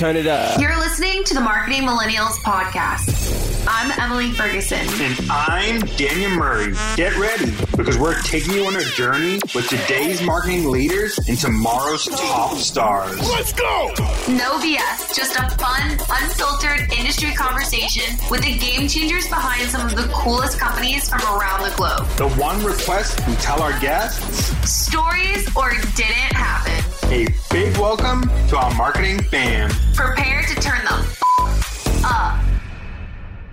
[0.00, 0.58] turn it up.
[0.58, 3.66] You're listening to the Marketing Millennials podcast.
[3.68, 4.78] I'm Emily Ferguson.
[4.78, 6.72] And I'm Daniel Murray.
[6.96, 12.06] Get ready because we're taking you on a journey with today's marketing leaders and tomorrow's
[12.06, 13.20] top stars.
[13.28, 13.92] Let's go!
[14.26, 19.94] No BS, just a fun, unfiltered industry conversation with the game changers behind some of
[19.96, 22.08] the coolest companies from around the globe.
[22.16, 26.89] The one request we tell our guests stories or didn't happen.
[27.12, 29.68] A big welcome to our marketing fam.
[29.94, 32.40] Prepare to turn the f- up.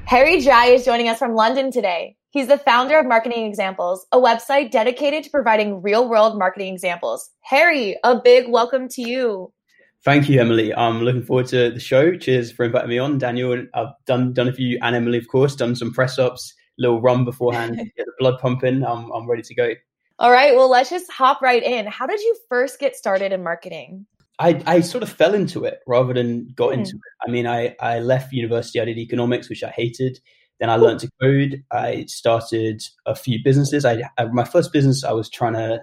[0.06, 2.18] Harry Dry is joining us from London today.
[2.30, 7.32] He's the founder of Marketing Examples, a website dedicated to providing real world marketing examples.
[7.42, 9.52] Harry, a big welcome to you.
[10.06, 10.72] Thank you, Emily.
[10.76, 12.16] I'm looking forward to the show.
[12.16, 13.66] Cheers for inviting me on, Daniel.
[13.74, 17.26] I've done done a few, and Emily, of course, done some press ups, little run
[17.26, 18.86] beforehand, get the blood pumping.
[18.86, 19.74] I'm I'm ready to go.
[20.20, 21.86] All right, well, let's just hop right in.
[21.86, 24.06] How did you first get started in marketing?
[24.40, 26.80] I, I sort of fell into it rather than got mm.
[26.80, 27.28] into it.
[27.28, 30.20] I mean, I, I left university, I did economics, which I hated.
[30.60, 31.64] Then I learned to code.
[31.72, 33.86] I started a few businesses.
[33.86, 35.82] I, I, my first business, I was trying to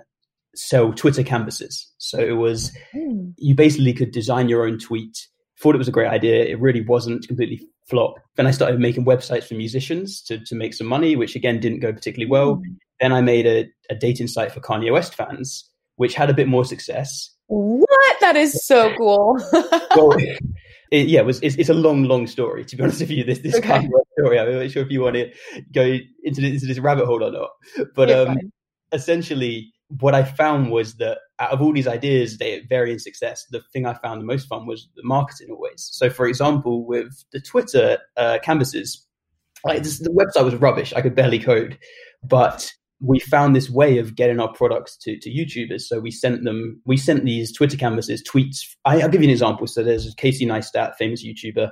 [0.57, 1.93] sell Twitter canvases.
[1.99, 3.35] So it was mm.
[3.39, 5.29] you basically could design your own tweet.
[5.65, 6.45] Thought it was a great idea.
[6.45, 8.17] It really wasn't completely flop.
[8.37, 11.81] Then I started making websites for musicians to to make some money, which again didn't
[11.81, 12.57] go particularly well.
[12.57, 12.77] Mm.
[13.01, 16.49] Then I made a, a dating site for Kanye West fans, which had a bit
[16.49, 17.31] more success.
[17.47, 18.21] What?
[18.21, 19.41] That is so cool.
[19.97, 20.13] well,
[20.91, 21.41] it, yeah, it was.
[21.41, 22.67] It's, it's, a long, long story.
[22.67, 23.69] To be honest with you, this this okay.
[23.69, 24.39] kind of story.
[24.39, 25.33] I'm not sure if you want to
[25.73, 27.51] go into this, into this rabbit hole or not.
[27.95, 28.37] But um,
[28.93, 33.45] essentially, what I found was that out of all these ideas, they vary in success.
[33.51, 35.89] The thing I found the most fun was the marketing always.
[35.93, 39.07] So, for example, with the Twitter uh, canvases,
[39.65, 40.93] like this, the website was rubbish.
[40.95, 41.79] I could barely code,
[42.23, 45.83] but we found this way of getting our products to, to YouTubers.
[45.83, 48.59] So we sent them, we sent these Twitter canvases, tweets.
[48.85, 49.67] I, will give you an example.
[49.67, 51.71] So there's Casey Neistat, famous YouTuber.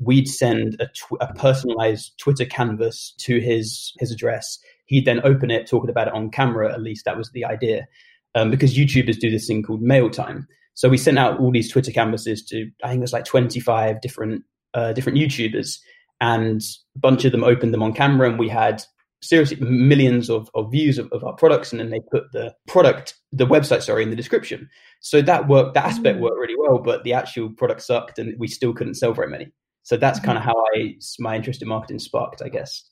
[0.00, 4.58] We'd send a, tw- a personalized Twitter canvas to his his address.
[4.92, 6.70] He'd then open it, talking about it on camera.
[6.70, 7.86] At least that was the idea,
[8.34, 10.46] um, because YouTubers do this thing called mail time.
[10.74, 14.42] So we sent out all these Twitter canvases to I think there's like 25 different
[14.74, 15.78] uh, different YouTubers,
[16.20, 16.60] and
[16.94, 18.82] a bunch of them opened them on camera, and we had
[19.22, 23.14] seriously millions of, of views of, of, our products and then they put the product
[23.30, 24.68] the website sorry in the description
[24.98, 26.22] so that worked that aspect mm.
[26.22, 29.46] worked really well but the actual product sucked and we still couldn't sell very many
[29.84, 30.26] so that's mm-hmm.
[30.26, 32.82] kind of how i my interest in marketing sparked i guess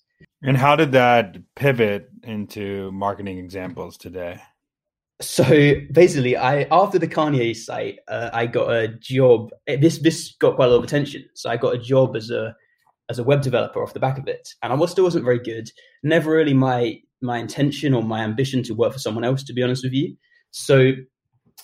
[0.43, 4.41] and how did that pivot into marketing examples today
[5.21, 5.45] so
[5.93, 10.67] basically i after the kanye site uh, i got a job this this got quite
[10.67, 12.55] a lot of attention so i got a job as a
[13.11, 14.49] as a web developer off the back of it.
[14.63, 15.71] And I was, still wasn't very good.
[16.03, 19.63] Never really my my intention or my ambition to work for someone else, to be
[19.63, 20.17] honest with you.
[20.53, 20.93] So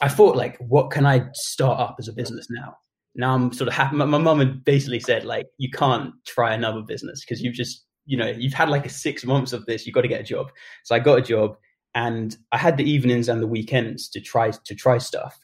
[0.03, 2.77] I thought, like, what can I start up as a business now?
[3.15, 3.97] Now I'm sort of happy.
[3.97, 8.17] My, mom had basically said, like, you can't try another business because you've just, you
[8.17, 9.87] know, you've had like a six months of this.
[9.87, 10.51] You've got to get a job.
[10.85, 11.57] So I got a job,
[11.95, 15.39] and I had the evenings and the weekends to try to try stuff.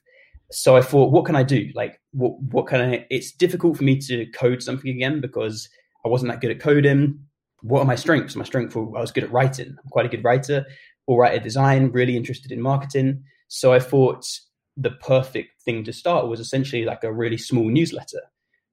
[0.51, 1.71] So I thought, what can I do?
[1.75, 3.07] Like, what what can I?
[3.11, 5.69] It's difficult for me to code something again because
[6.05, 7.19] I wasn't that good at coding.
[7.63, 8.37] What are my strengths?
[8.37, 9.77] My strength, were I was good at writing.
[9.83, 10.67] I'm quite a good writer,
[11.07, 13.25] or writer design, really interested in marketing.
[13.49, 14.27] So I thought
[14.77, 18.21] the perfect thing to start was essentially like a really small newsletter.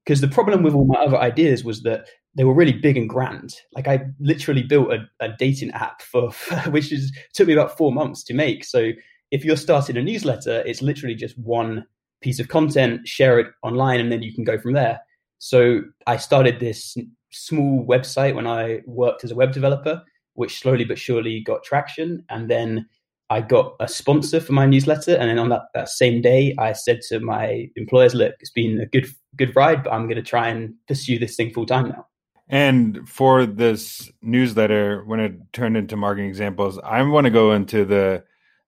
[0.05, 3.09] Because the problem with all my other ideas was that they were really big and
[3.09, 3.55] grand.
[3.73, 6.31] Like I literally built a, a dating app for,
[6.69, 8.63] which is took me about four months to make.
[8.63, 8.91] So
[9.31, 11.85] if you're starting a newsletter, it's literally just one
[12.21, 14.99] piece of content, share it online, and then you can go from there.
[15.39, 16.97] So I started this
[17.31, 20.03] small website when I worked as a web developer,
[20.33, 22.25] which slowly but surely got traction.
[22.29, 22.87] And then
[23.29, 25.15] I got a sponsor for my newsletter.
[25.15, 28.81] And then on that, that same day, I said to my employers, look, it's been
[28.81, 31.89] a good good ride, but I'm going to try and pursue this thing full time
[31.89, 32.07] now.
[32.49, 37.85] And for this newsletter, when it turned into marketing examples, I want to go into
[37.85, 38.23] the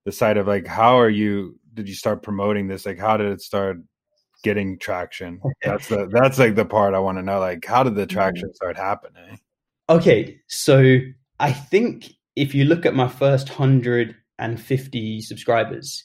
[0.06, 2.86] the side of like how are you did you start promoting this?
[2.86, 3.78] Like how did it start
[4.44, 5.41] getting traction?
[5.64, 7.40] That's the that's like the part I want to know.
[7.40, 8.14] Like, how did the mm-hmm.
[8.14, 9.40] traction start happening?
[9.90, 11.00] Okay, so
[11.40, 16.03] I think if you look at my first hundred and fifty subscribers,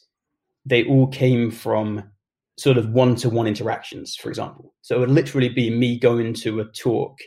[0.65, 2.05] they all came from
[2.59, 4.75] sort of one to one interactions, for example.
[4.83, 7.19] So it would literally be me going to a talk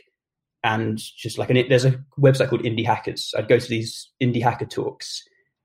[0.62, 3.32] and just like, and there's a website called Indie Hackers.
[3.36, 5.22] I'd go to these indie hacker talks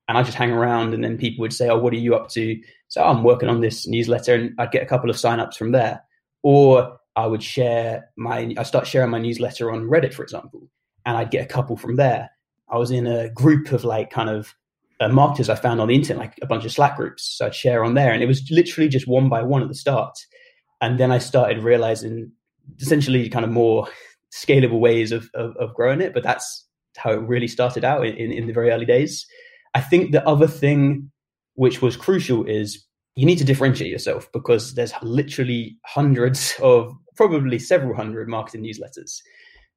[0.07, 2.29] and I just hang around and then people would say, Oh, what are you up
[2.29, 2.59] to?
[2.87, 6.01] So I'm working on this newsletter and I'd get a couple of signups from there.
[6.43, 10.69] Or I would share my, I start sharing my newsletter on Reddit, for example,
[11.05, 12.29] and I'd get a couple from there.
[12.69, 14.53] I was in a group of like kind of
[14.99, 17.35] uh, marketers I found on the internet, like a bunch of Slack groups.
[17.37, 18.13] So I'd share on there.
[18.13, 20.17] And it was literally just one by one at the start.
[20.81, 22.31] and then I started realizing
[22.79, 23.87] essentially kind of more
[24.35, 26.13] scalable ways of, of, of growing it.
[26.13, 26.67] But that's
[26.97, 29.25] how it really started out in, in the very early days.
[29.73, 31.11] I think the other thing
[31.55, 32.85] which was crucial is
[33.15, 39.21] you need to differentiate yourself because there's literally hundreds of probably several hundred marketing newsletters.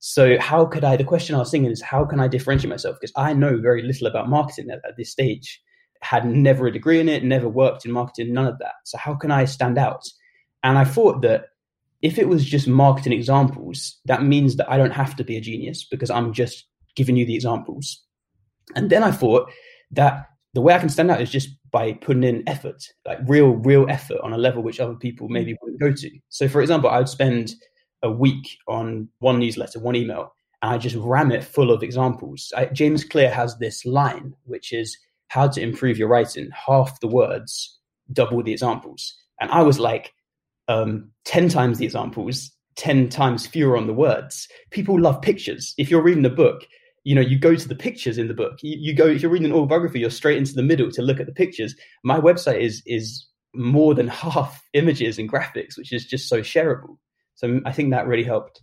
[0.01, 0.97] So how could I?
[0.97, 2.97] The question I was thinking is how can I differentiate myself?
[3.01, 5.61] Because I know very little about marketing at, at this stage.
[6.01, 8.75] Had never a degree in it, never worked in marketing, none of that.
[8.85, 10.05] So how can I stand out?
[10.63, 11.47] And I thought that
[12.03, 15.41] if it was just marketing examples, that means that I don't have to be a
[15.41, 16.67] genius because I'm just
[16.97, 18.03] giving you the examples.
[18.77, 19.51] And then I thought
[19.93, 23.51] that the way I can stand out is just by putting in effort, like real,
[23.51, 26.11] real effort on a level which other people maybe wouldn't go to.
[26.29, 27.55] So, for example, I would spend
[28.03, 32.53] a week on one newsletter, one email, and I just ram it full of examples.
[32.57, 34.97] I, James Clear has this line, which is
[35.29, 37.79] how to improve your writing, half the words,
[38.13, 39.15] double the examples.
[39.41, 40.13] And I was like,
[40.69, 44.49] um, 10 times the examples, 10 times fewer on the words.
[44.71, 45.75] People love pictures.
[45.79, 46.67] If you're reading a book,
[47.05, 48.59] you know, you go to the pictures in the book.
[48.63, 51.21] You, you go, if you're reading an autobiography, you're straight into the middle to look
[51.21, 51.75] at the pictures.
[52.05, 56.99] My website is, is more than half images and graphics, which is just so shareable.
[57.35, 58.63] So I think that really helped.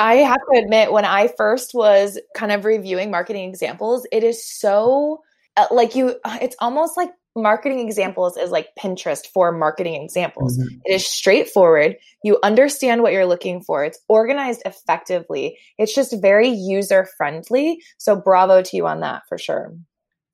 [0.00, 4.44] I have to admit, when I first was kind of reviewing marketing examples, it is
[4.44, 5.20] so
[5.56, 10.58] uh, like you, it's almost like marketing examples is like Pinterest for marketing examples.
[10.58, 10.78] Mm-hmm.
[10.84, 11.96] It is straightforward.
[12.22, 13.84] You understand what you're looking for.
[13.84, 15.58] It's organized effectively.
[15.78, 17.82] It's just very user friendly.
[17.98, 19.74] So bravo to you on that for sure.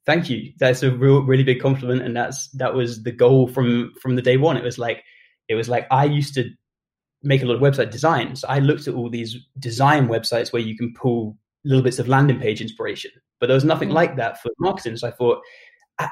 [0.07, 0.53] Thank you.
[0.59, 4.23] That's a real, really big compliment, and that's that was the goal from from the
[4.23, 4.57] day one.
[4.57, 5.05] It was like
[5.49, 6.51] it was like I used to
[7.23, 8.43] make a lot of website designs.
[8.45, 12.41] I looked at all these design websites where you can pull little bits of landing
[12.41, 13.97] page inspiration, but there was nothing mm-hmm.
[13.97, 14.97] like that for marketing.
[14.97, 15.43] So I thought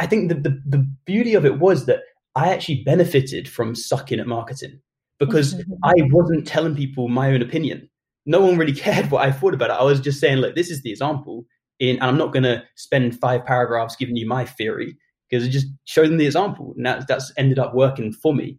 [0.00, 2.00] I think the, the, the beauty of it was that
[2.34, 4.80] I actually benefited from sucking at marketing
[5.18, 5.54] because.
[5.84, 7.88] I wasn't telling people my own opinion.
[8.26, 9.76] No one really cared what I thought about it.
[9.80, 11.46] I was just saying, look, this is the example,
[11.80, 14.96] in, and I'm not going to spend five paragraphs giving you my theory
[15.28, 18.58] because I just show them the example, and that, that's ended up working for me.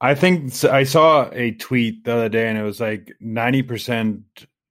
[0.00, 4.22] I think I saw a tweet the other day, and it was like ninety percent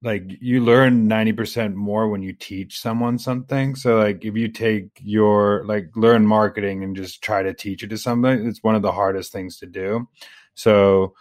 [0.02, 3.76] like you learn 90% more when you teach someone something.
[3.76, 7.90] So like if you take your like learn marketing and just try to teach it
[7.90, 10.08] to somebody it's one of the hardest things to do.
[10.56, 11.14] So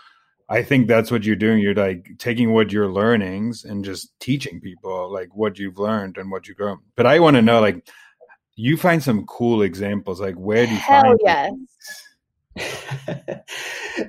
[0.51, 1.59] i think that's what you're doing.
[1.59, 6.31] You're like taking what you're learnings and just teaching people like what you've learned and
[6.31, 7.87] what you've grow but i want to know like
[8.59, 10.21] you find some cool examples.
[10.21, 11.55] Like where do you Hell find
[12.57, 13.41] yes.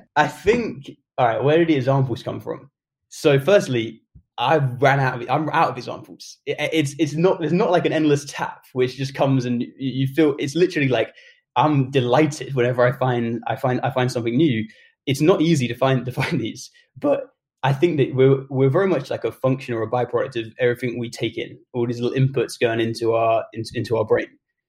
[0.16, 2.68] I think all right where did the examples come from?
[3.08, 4.02] So firstly
[4.40, 5.30] I ran out of.
[5.30, 6.38] I'm out of examples.
[6.46, 10.06] It, it's it's not there's not like an endless tap which just comes and you
[10.06, 11.14] feel it's literally like
[11.56, 14.66] I'm delighted whenever I find I find I find something new.
[15.06, 17.28] It's not easy to find to find these, but
[17.62, 20.98] I think that we're we're very much like a function or a byproduct of everything
[20.98, 24.28] we take in, all these little inputs going into our into our brain.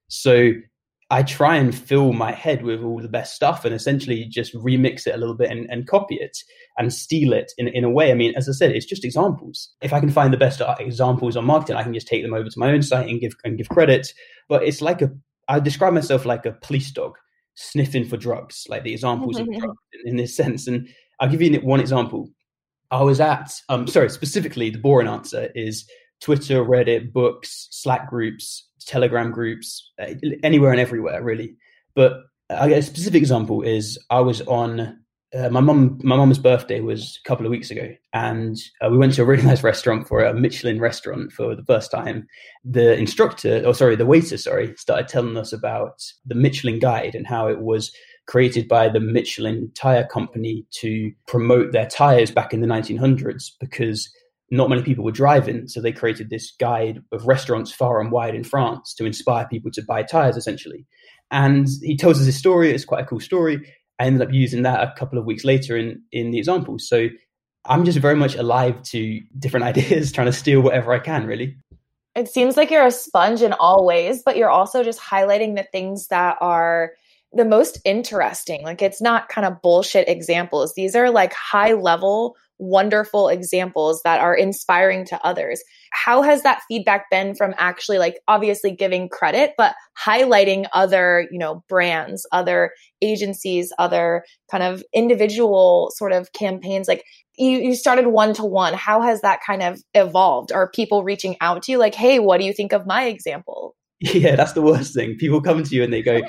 [0.10, 0.52] So
[1.12, 5.06] I try and fill my head with all the best stuff and essentially just remix
[5.06, 6.38] it a little bit and, and copy it
[6.78, 8.12] and steal it in, in a way.
[8.12, 9.70] I mean, as I said, it's just examples.
[9.82, 12.48] If I can find the best examples on marketing, I can just take them over
[12.48, 14.14] to my own site and give and give credit.
[14.48, 15.12] But it's like a
[15.50, 17.18] I describe myself like a police dog
[17.56, 20.66] sniffing for drugs, like the examples of drugs in, in this sense.
[20.66, 20.88] And
[21.20, 22.30] I'll give you one example.
[22.90, 25.86] I was at, um, sorry, specifically the boring answer is
[26.22, 31.56] Twitter, Reddit, books, Slack groups, Telegram groups, uh, anywhere and everywhere, really.
[31.96, 32.14] But
[32.50, 35.02] a specific example is I was on
[35.34, 36.00] uh, my mum.
[36.04, 39.26] My mum's birthday was a couple of weeks ago, and uh, we went to a
[39.26, 42.28] really nice restaurant for a Michelin restaurant for the first time.
[42.66, 47.26] The instructor, or sorry, the waiter, sorry, started telling us about the Michelin Guide and
[47.26, 47.96] how it was
[48.28, 54.10] created by the Michelin tire company to promote their tires back in the 1900s because
[54.52, 55.68] not many people were driving.
[55.68, 59.72] So they created this guide of restaurants far and wide in France to inspire people
[59.72, 60.86] to buy tires, essentially.
[61.32, 62.72] And he tells us his story.
[62.72, 63.74] It's quite a cool story.
[63.98, 66.80] I ended up using that a couple of weeks later in, in the example.
[66.80, 67.08] So
[67.66, 71.56] I'm just very much alive to different ideas, trying to steal whatever I can, really.
[72.14, 75.64] It seems like you're a sponge in all ways, but you're also just highlighting the
[75.64, 76.92] things that are
[77.32, 78.64] the most interesting.
[78.64, 80.74] Like it's not kind of bullshit examples.
[80.74, 85.62] These are like high level wonderful examples that are inspiring to others.
[85.92, 91.40] How has that feedback been from actually like obviously giving credit, but highlighting other, you
[91.40, 96.88] know, brands, other agencies, other kind of individual sort of campaigns?
[96.88, 97.04] Like
[97.36, 98.76] you, you started one to one.
[98.76, 100.52] How has that kind of evolved?
[100.52, 103.76] Are people reaching out to you like, hey, what do you think of my example?
[104.14, 105.16] Yeah, that's the worst thing.
[105.20, 106.22] People come to you and they go,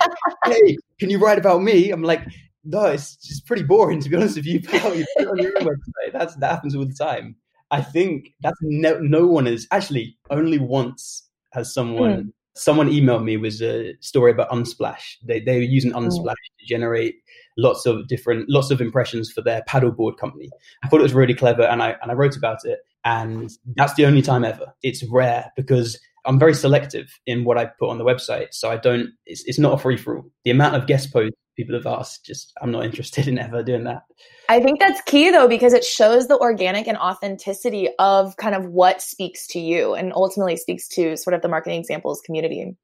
[0.45, 2.21] "Hey, can you write about me?" I'm like,
[2.65, 4.61] no, it's just pretty boring to be honest with you.
[4.61, 4.69] you
[5.19, 6.13] put on your own website.
[6.13, 7.37] That's that happens all the time.
[7.71, 12.33] I think that's no no one is actually only once has someone mm.
[12.55, 15.17] someone emailed me was a story about Unsplash.
[15.25, 15.99] They they were using hmm.
[15.99, 16.59] Unsplash mm.
[16.61, 17.17] to generate
[17.59, 20.51] lots of different lots of impressions for their paddleboard company.
[20.85, 22.81] I thought it was really clever, and I and I wrote about it.
[23.05, 24.73] And that's the only time ever.
[24.83, 28.77] It's rare because I'm very selective in what I put on the website, so I
[28.77, 29.11] don't.
[29.27, 30.31] It's, it's not a free for all.
[30.45, 33.85] The amount of guest posts people have asked, just I'm not interested in ever doing
[33.85, 34.03] that.
[34.49, 38.67] I think that's key though because it shows the organic and authenticity of kind of
[38.67, 42.75] what speaks to you, and ultimately speaks to sort of the marketing examples community.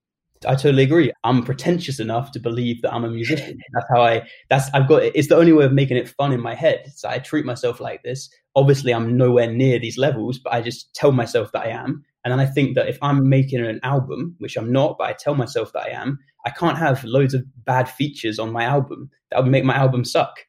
[0.46, 1.12] I totally agree.
[1.24, 3.58] I'm pretentious enough to believe that I'm a musician.
[3.72, 4.28] That's how I.
[4.48, 5.02] That's I've got.
[5.02, 6.92] It's the only way of making it fun in my head.
[6.94, 8.28] So I treat myself like this.
[8.54, 12.04] Obviously, I'm nowhere near these levels, but I just tell myself that I am.
[12.24, 15.12] And then I think that if I'm making an album, which I'm not, but I
[15.12, 19.10] tell myself that I am, I can't have loads of bad features on my album.
[19.30, 20.40] That would make my album suck.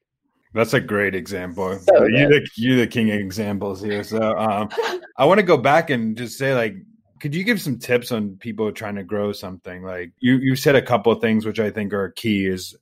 [0.53, 1.77] That's a great example.
[1.77, 4.03] So you're, the, you're the king of examples here.
[4.03, 4.69] So um,
[5.17, 6.75] I want to go back and just say, like,
[7.19, 9.83] could you give some tips on people trying to grow something?
[9.83, 12.47] Like you, you said a couple of things which I think are key.
[12.47, 12.75] Is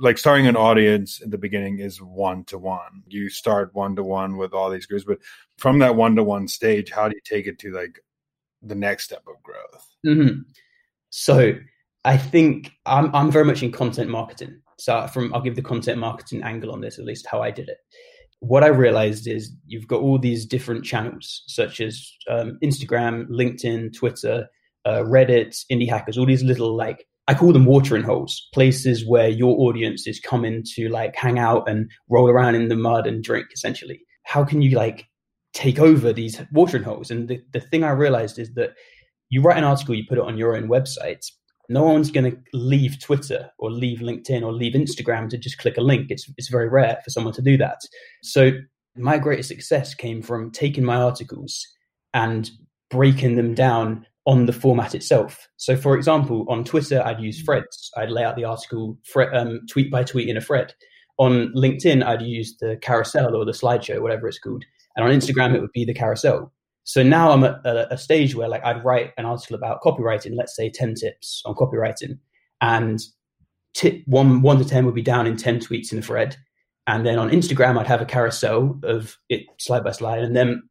[0.00, 3.02] like starting an audience at the beginning is one to one.
[3.06, 5.18] You start one to one with all these groups, but
[5.58, 8.00] from that one to one stage, how do you take it to like
[8.62, 9.86] the next step of growth?
[10.06, 10.40] Mm-hmm.
[11.10, 11.54] So
[12.04, 14.60] I think I'm I'm very much in content marketing.
[14.78, 17.68] So from I'll give the content marketing angle on this, at least how I did
[17.68, 17.78] it
[18.42, 23.94] what I realized is you've got all these different channels, such as um, Instagram, LinkedIn,
[23.96, 24.48] Twitter,
[24.84, 29.28] uh, Reddit, Indie Hackers, all these little like I call them watering holes, places where
[29.28, 33.22] your audience is coming to like hang out and roll around in the mud and
[33.22, 33.46] drink.
[33.54, 35.06] Essentially, how can you like
[35.54, 37.12] take over these watering holes?
[37.12, 38.70] And the, the thing I realized is that
[39.30, 41.24] you write an article, you put it on your own website,
[41.72, 45.76] no one's going to leave Twitter or leave LinkedIn or leave Instagram to just click
[45.76, 46.10] a link.
[46.10, 47.80] It's, it's very rare for someone to do that.
[48.22, 48.52] So
[48.96, 51.66] my greatest success came from taking my articles
[52.14, 52.50] and
[52.90, 55.48] breaking them down on the format itself.
[55.56, 57.90] So, for example, on Twitter, I'd use threads.
[57.96, 58.98] I'd lay out the article
[59.32, 60.74] um, tweet by tweet in a thread.
[61.18, 64.64] On LinkedIn, I'd use the carousel or the slideshow, whatever it's called.
[64.96, 66.52] And on Instagram, it would be the carousel.
[66.84, 70.34] So now I'm at a, a, stage where like I'd write an article about copywriting,
[70.36, 72.18] let's say 10 tips on copywriting.
[72.60, 73.00] And
[73.74, 76.36] tip one, one to 10 would be down in 10 tweets in the thread.
[76.86, 80.22] And then on Instagram, I'd have a carousel of it slide by slide.
[80.22, 80.62] And then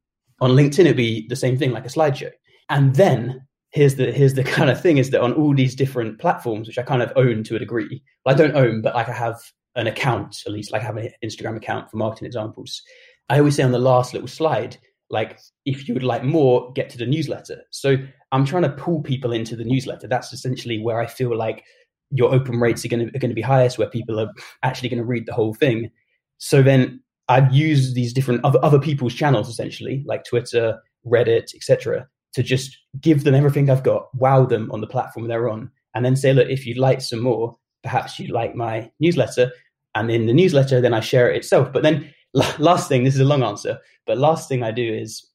[0.42, 2.32] on LinkedIn, it'd be the same thing, like a slideshow.
[2.70, 6.20] And then here's the here's the kind of thing is that on all these different
[6.20, 9.08] platforms, which I kind of own to a degree, well, I don't own, but like
[9.08, 9.40] I have
[9.76, 12.82] an account, at least like I have an Instagram account for marketing examples.
[13.30, 14.78] I always say on the last little slide,
[15.12, 17.62] like if you would like more get to the newsletter.
[17.70, 17.98] So
[18.32, 20.08] i'm trying to pull people into the newsletter.
[20.08, 21.64] That's essentially where i feel like
[22.14, 24.30] your open rates are going to, are going to be highest where people are
[24.64, 25.92] actually going to read the whole thing.
[26.38, 32.08] So then i've used these different other, other people's channels essentially like twitter reddit etc
[32.34, 36.04] to just give them everything i've got wow them on the platform they're on and
[36.04, 39.52] then say look if you'd like some more perhaps you'd like my newsletter
[39.96, 41.72] and in the newsletter then i share it itself.
[41.72, 45.28] But then last thing, this is a long answer, but last thing I do is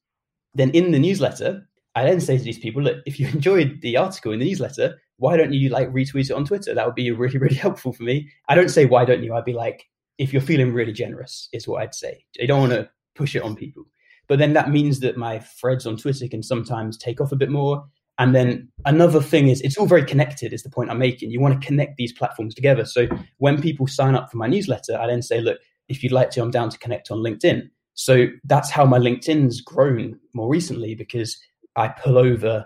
[0.53, 3.97] then in the newsletter, I then say to these people, look, if you enjoyed the
[3.97, 6.73] article in the newsletter, why don't you like retweet it on Twitter?
[6.73, 8.29] That would be really, really helpful for me.
[8.49, 9.33] I don't say why don't you?
[9.33, 9.85] I'd be like,
[10.17, 12.25] if you're feeling really generous, is what I'd say.
[12.41, 13.83] I don't want to push it on people.
[14.27, 17.49] But then that means that my threads on Twitter can sometimes take off a bit
[17.49, 17.85] more.
[18.19, 21.29] And then another thing is it's all very connected, is the point I'm making.
[21.29, 22.83] You want to connect these platforms together.
[22.83, 26.29] So when people sign up for my newsletter, I then say, look, if you'd like
[26.31, 27.69] to, I'm down to connect on LinkedIn.
[27.93, 31.37] So that's how my LinkedIn's grown more recently because
[31.75, 32.65] I pull over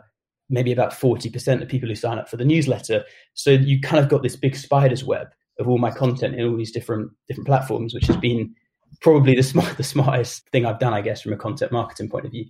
[0.50, 3.06] maybe about 40% of people who sign up for the newsletter.
[3.34, 5.28] So you kind of got this big spider's web
[5.60, 8.54] of all my content in all these different different platforms, which has been
[9.02, 12.26] probably the smart the smartest thing I've done, I guess, from a content marketing point
[12.26, 12.46] of view.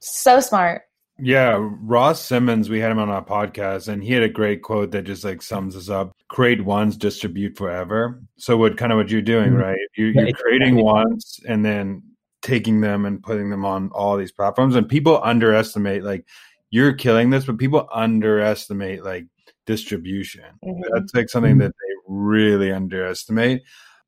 [0.00, 0.82] So smart.
[1.18, 4.90] Yeah, Ross Simmonds, we had him on our podcast, and he had a great quote
[4.90, 9.08] that just like sums us up: "Create once, distribute forever." So, what kind of what
[9.08, 9.62] you're doing, mm-hmm.
[9.62, 9.78] right?
[9.96, 12.02] You, you're creating once, and then
[12.42, 14.76] taking them and putting them on all these platforms.
[14.76, 16.26] And people underestimate, like,
[16.70, 19.26] you're killing this, but people underestimate like
[19.64, 20.44] distribution.
[20.62, 20.82] Mm-hmm.
[20.92, 21.60] That's like something mm-hmm.
[21.60, 23.62] that they really underestimate.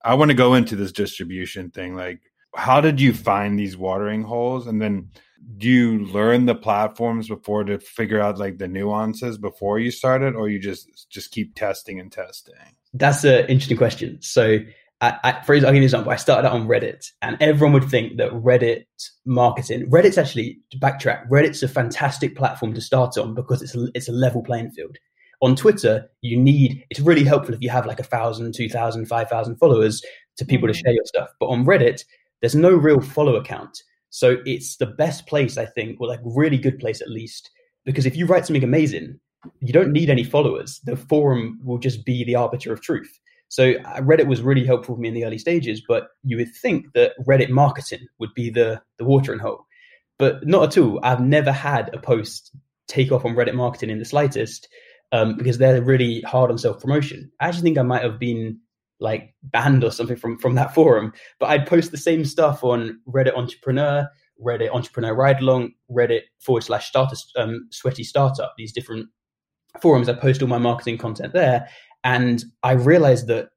[0.04, 1.96] I want to go into this distribution thing.
[1.96, 2.20] Like,
[2.54, 5.08] how did you find these watering holes, and then?
[5.56, 10.22] Do you learn the platforms before to figure out like the nuances before you start
[10.22, 12.54] it or you just just keep testing and testing
[12.94, 14.58] that's an interesting question so
[15.00, 16.10] I, I, for example, I'll give you an example.
[16.10, 18.86] I started out on Reddit, and everyone would think that Reddit
[19.24, 21.28] marketing, Reddit's actually to backtrack.
[21.28, 24.96] Reddit's a fantastic platform to start on because it's a, it's a level playing field.
[25.40, 29.06] on Twitter, you need, it's really helpful if you have like a thousand, two thousand,
[29.06, 30.02] five thousand followers
[30.36, 30.82] to people to Mhm.
[30.84, 31.28] share your stuff.
[31.38, 32.02] But on Reddit,
[32.40, 33.80] there's no real follow count.
[34.10, 37.50] So it's the best place, I think, or like really good place at least.
[37.84, 39.18] Because if you write something amazing,
[39.60, 40.80] you don't need any followers.
[40.84, 43.18] The forum will just be the arbiter of truth.
[43.48, 46.54] So uh, Reddit was really helpful for me in the early stages, but you would
[46.54, 49.66] think that Reddit marketing would be the the watering hole,
[50.18, 51.00] but not at all.
[51.02, 52.54] I've never had a post
[52.88, 54.68] take off on Reddit marketing in the slightest
[55.12, 57.30] um, because they're really hard on self promotion.
[57.40, 58.60] I actually think I might have been
[59.00, 63.00] like banned or something from from that forum, but I'd post the same stuff on
[63.06, 64.08] Reddit Entrepreneur,
[64.44, 68.54] Reddit Entrepreneur Ride Along, Reddit forward slash starter um, sweaty startup.
[68.56, 69.08] These different
[69.80, 70.08] forums.
[70.08, 71.68] I post all my marketing content there,
[72.04, 73.50] and I realized that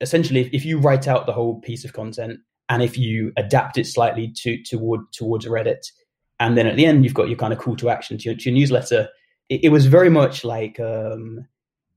[0.00, 3.78] essentially, if, if you write out the whole piece of content and if you adapt
[3.78, 5.86] it slightly to toward towards Reddit,
[6.40, 8.34] and then at the end you've got your kind of call to action to your,
[8.34, 9.08] to your newsletter.
[9.48, 11.46] It, it was very much like um,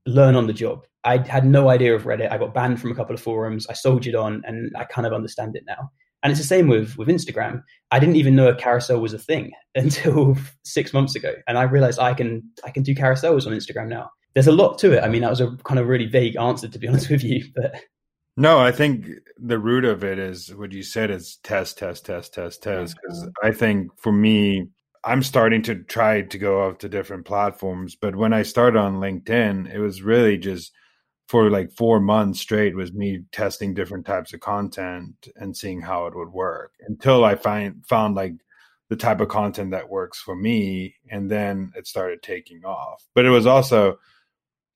[0.06, 0.86] learn on the job.
[1.06, 2.32] I had no idea of Reddit.
[2.32, 3.66] I got banned from a couple of forums.
[3.68, 5.90] I soldiered on, and I kind of understand it now.
[6.22, 7.62] And it's the same with with Instagram.
[7.92, 11.62] I didn't even know a carousel was a thing until six months ago, and I
[11.62, 14.10] realized I can I can do carousels on Instagram now.
[14.34, 15.02] There's a lot to it.
[15.02, 17.44] I mean, that was a kind of really vague answer, to be honest with you,
[17.54, 17.80] but
[18.36, 19.06] No, I think
[19.38, 22.96] the root of it is what you said is test, test, test, test, test.
[23.00, 24.66] Because I think for me,
[25.04, 27.94] I'm starting to try to go off to different platforms.
[27.94, 30.72] But when I started on LinkedIn, it was really just
[31.26, 36.06] for like four months straight was me testing different types of content and seeing how
[36.06, 38.34] it would work until I find found like
[38.88, 43.04] the type of content that works for me and then it started taking off.
[43.14, 43.98] But it was also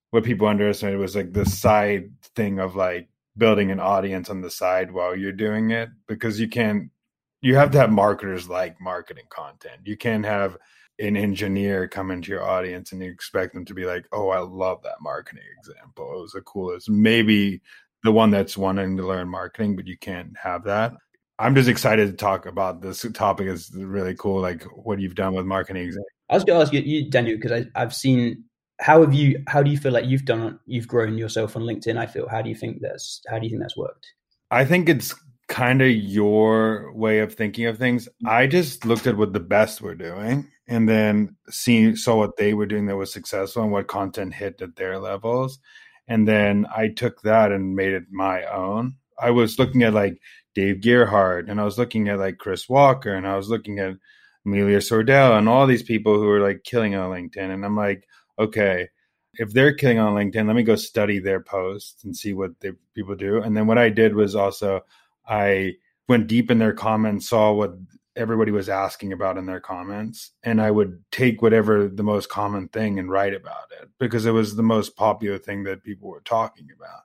[0.09, 4.51] what people underestimated was like the side thing of like building an audience on the
[4.51, 6.91] side while you're doing it because you can't
[7.39, 9.81] you have to have marketers like marketing content.
[9.85, 10.57] You can't have
[11.01, 14.39] an engineer come into your audience and you expect them to be like, "Oh, I
[14.39, 16.17] love that marketing example.
[16.17, 17.61] It was the coolest." Maybe
[18.03, 20.93] the one that's wanting to learn marketing, but you can't have that.
[21.39, 23.47] I'm just excited to talk about this topic.
[23.47, 25.91] It's really cool, like what you've done with marketing.
[26.29, 28.43] I was going to ask you, you Daniel, because I've seen
[28.79, 31.97] how have you how do you feel like you've done you've grown yourself on LinkedIn?
[31.97, 34.05] I feel how do you think that's how do you think that's worked?
[34.49, 35.15] I think it's
[35.47, 38.07] kind of your way of thinking of things.
[38.25, 38.29] Mm.
[38.29, 42.53] I just looked at what the best were doing and then see saw what they
[42.53, 45.59] were doing that was successful and what content hit at their levels.
[46.07, 48.95] And then I took that and made it my own.
[49.19, 50.17] I was looking at like
[50.55, 53.97] Dave Gerhardt and I was looking at like Chris Walker and I was looking at
[54.45, 57.53] Amelia Sordell and all these people who are like killing on LinkedIn.
[57.53, 58.07] And I'm like,
[58.39, 58.87] okay,
[59.33, 62.71] if they're killing on LinkedIn, let me go study their posts and see what they,
[62.95, 63.41] people do.
[63.41, 64.85] And then what I did was also
[65.27, 65.73] I
[66.07, 67.73] went deep in their comments, saw what
[68.15, 72.67] everybody was asking about in their comments, and I would take whatever the most common
[72.67, 76.21] thing and write about it because it was the most popular thing that people were
[76.21, 77.01] talking about.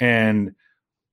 [0.00, 0.54] And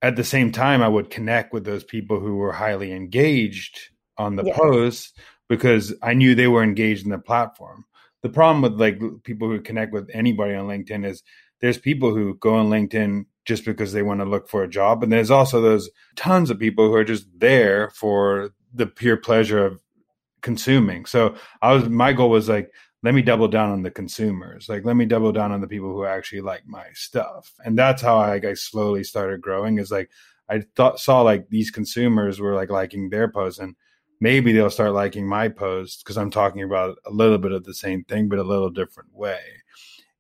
[0.02, 3.80] at the same time, I would connect with those people who were highly engaged
[4.18, 4.56] on the Yeah.
[4.56, 5.14] posts
[5.50, 7.86] because I knew they were engaged in the platform.
[8.22, 11.24] The problem with like people who connect with anybody on LinkedIn is
[11.62, 15.04] there's people who go on LinkedIn just because they want to look for a job.
[15.04, 19.66] And there's also those tons of people who are just there for the pure pleasure
[19.66, 19.82] of
[20.42, 21.06] consuming.
[21.06, 22.72] So I was my goal was like,
[23.04, 24.70] let me double down on the consumers.
[24.70, 27.54] Like let me double down on the people who actually like my stuff.
[27.66, 30.10] And that's how I, I slowly started growing is like
[30.50, 33.76] I thought saw like these consumers were like liking their posts and
[34.20, 37.74] maybe they'll start liking my post because I'm talking about a little bit of the
[37.74, 39.42] same thing, but a little different way.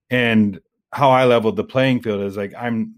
[0.09, 0.59] And
[0.91, 2.95] how I leveled the playing field is like I'm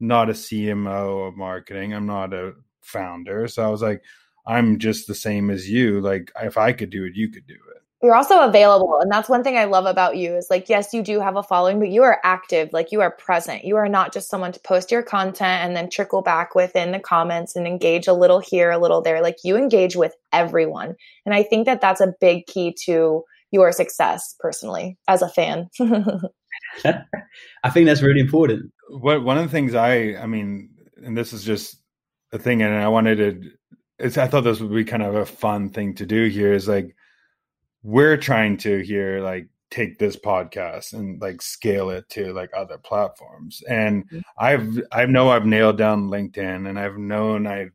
[0.00, 1.94] not a CMO of marketing.
[1.94, 3.46] I'm not a founder.
[3.46, 4.02] So I was like,
[4.46, 6.00] I'm just the same as you.
[6.00, 7.82] Like if I could do it, you could do it.
[8.02, 8.98] You're also available.
[9.00, 11.42] And that's one thing I love about you is like, yes, you do have a
[11.42, 12.70] following, but you are active.
[12.72, 13.64] Like you are present.
[13.64, 16.98] You are not just someone to post your content and then trickle back within the
[16.98, 19.22] comments and engage a little here, a little there.
[19.22, 20.96] Like you engage with everyone.
[21.24, 25.68] And I think that that's a big key to your success personally as a fan.
[26.84, 28.72] I think that's really important.
[28.88, 30.70] What one of the things I, I mean,
[31.04, 31.76] and this is just
[32.32, 33.50] a thing, and I wanted to,
[34.02, 36.68] it's, I thought this would be kind of a fun thing to do here is
[36.68, 36.94] like,
[37.82, 42.76] we're trying to here, like, take this podcast and like scale it to like other
[42.76, 43.62] platforms.
[43.68, 44.04] And
[44.36, 47.68] I've, I know I've nailed down LinkedIn and I've known I,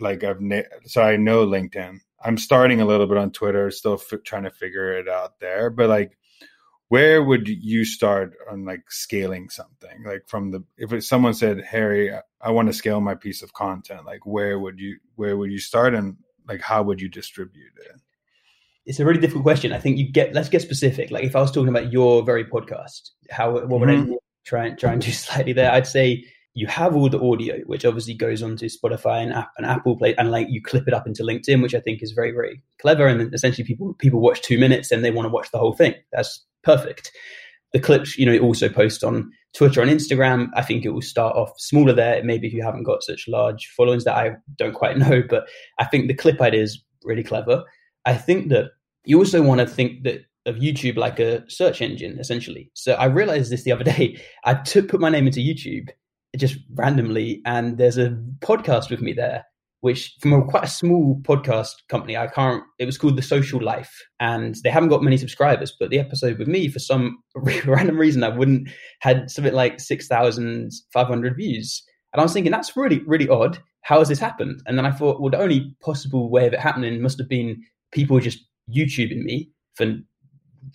[0.00, 1.98] like, I've, na- so I know LinkedIn.
[2.24, 5.70] I'm starting a little bit on Twitter, still f- trying to figure it out there,
[5.70, 6.18] but like,
[6.88, 12.12] where would you start on like scaling something like from the if someone said harry
[12.40, 15.58] i want to scale my piece of content like where would you where would you
[15.58, 16.16] start and
[16.48, 18.00] like how would you distribute it
[18.86, 19.72] it's a really difficult question.
[19.72, 21.10] I think you get let's get specific.
[21.10, 24.12] Like if I was talking about your very podcast, how what would mm-hmm.
[24.12, 25.72] I try and try and do slightly there?
[25.72, 29.66] I'd say you have all the audio, which obviously goes onto Spotify and, App, and
[29.66, 32.30] Apple Play, and like you clip it up into LinkedIn, which I think is very
[32.30, 33.08] very clever.
[33.08, 35.94] And essentially, people people watch two minutes and they want to watch the whole thing.
[36.12, 37.12] That's perfect.
[37.72, 40.48] The clips, you know, it also posts on Twitter and Instagram.
[40.54, 42.22] I think it will start off smaller there.
[42.24, 45.48] Maybe if you haven't got such large followings that I don't quite know, but
[45.78, 47.64] I think the clip idea is really clever.
[48.04, 48.72] I think that
[49.04, 52.70] you also want to think that of YouTube like a search engine, essentially.
[52.74, 54.20] So I realized this the other day.
[54.44, 55.88] I took put my name into YouTube
[56.36, 59.44] just randomly, and there's a podcast with me there,
[59.80, 62.16] which from a quite a small podcast company.
[62.16, 62.62] I can't.
[62.78, 65.74] It was called The Social Life, and they haven't got many subscribers.
[65.78, 67.18] But the episode with me, for some
[67.66, 68.68] random reason, I wouldn't
[69.00, 73.28] had something like six thousand five hundred views, and I was thinking that's really really
[73.28, 73.58] odd.
[73.82, 74.60] How has this happened?
[74.66, 77.62] And then I thought, well, the only possible way of it happening must have been
[77.92, 78.40] people just
[78.74, 79.94] YouTubing me for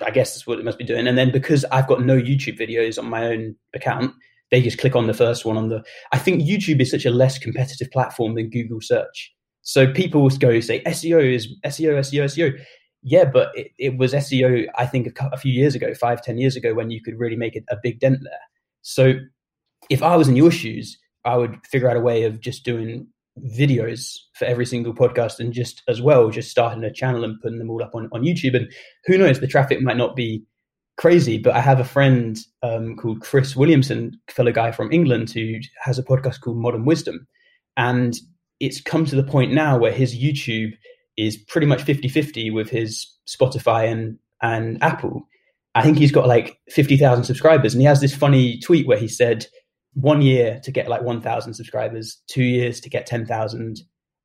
[0.02, 1.08] I guess that's what it must be doing.
[1.08, 4.14] And then because I've got no YouTube videos on my own account,
[4.52, 5.84] they just click on the first one on the.
[6.12, 9.34] I think YouTube is such a less competitive platform than Google search.
[9.64, 12.60] So people go say SEO is SEO, SEO, SEO.
[13.04, 16.38] Yeah, but it, it was SEO, I think, a, a, few years ago, five, ten
[16.38, 18.40] years ago, when you could really make a, a big dent there.
[18.82, 19.14] So
[19.90, 23.08] if I was in your shoes, I would figure out a way of just doing
[23.58, 27.60] videos for every single podcast and just as well just starting a channel and putting
[27.60, 28.70] them all up on, on youtube and
[29.06, 30.44] who knows the traffic might not be
[30.98, 35.56] crazy but i have a friend um, called chris williamson fellow guy from england who
[35.82, 37.28] has a podcast called modern wisdom.
[37.78, 38.16] And
[38.60, 40.72] it's come to the point now where his youtube
[41.18, 45.28] is pretty much 50-50 with his spotify and and apple.
[45.74, 49.08] I think he's got like 50000 subscribers and he has this funny tweet where he
[49.08, 49.46] said
[49.94, 53.82] one year to get like 1,000 subscribers, two years to get 10,000,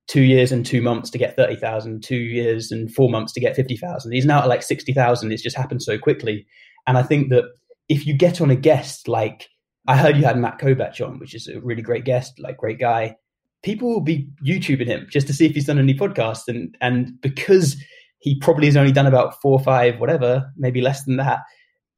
[0.08, 3.56] two years and two months to get 30,000, two years and four months to get
[3.56, 4.12] 50,000.
[4.12, 5.32] He's now at like 60,000.
[5.32, 6.46] It's just happened so quickly.
[6.86, 7.44] And I think that
[7.88, 9.48] if you get on a guest, like
[9.88, 12.78] I heard you had Matt Kobach on, which is a really great guest, like great
[12.78, 13.16] guy,
[13.62, 16.46] people will be YouTubing him just to see if he's done any podcasts.
[16.46, 17.76] And, and because
[18.20, 21.40] he probably has only done about four or five, whatever, maybe less than that.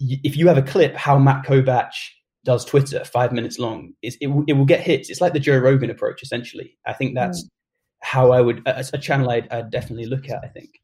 [0.01, 1.91] If you have a clip how Matt Kobach
[2.45, 5.11] does Twitter five minutes long, it, it, will get hits.
[5.11, 6.79] It's like the Joe Rogan approach, essentially.
[6.87, 7.49] I think that's mm.
[8.01, 10.81] How I would, a, a channel I'd, I'd definitely look at, I think.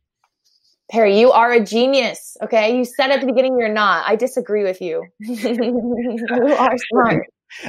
[0.90, 2.36] Harry, you are a genius.
[2.42, 2.76] Okay.
[2.76, 4.04] You said at the beginning you're not.
[4.06, 5.04] I disagree with you.
[5.18, 7.26] you are smart.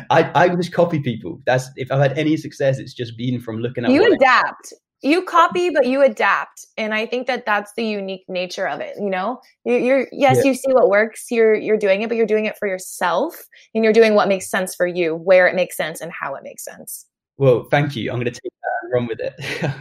[0.10, 1.41] I, I just copy people.
[1.45, 3.91] That's if I've had any success, it's just been from looking at.
[3.91, 4.73] You adapt
[5.05, 8.95] you copy but you adapt and i think that that's the unique nature of it
[8.99, 10.43] you know you're, you're yes yeah.
[10.45, 13.36] you see what works you're you're doing it but you're doing it for yourself
[13.73, 16.43] and you're doing what makes sense for you where it makes sense and how it
[16.43, 17.05] makes sense
[17.38, 18.51] well thank you i'm going to take
[18.93, 19.34] run with it.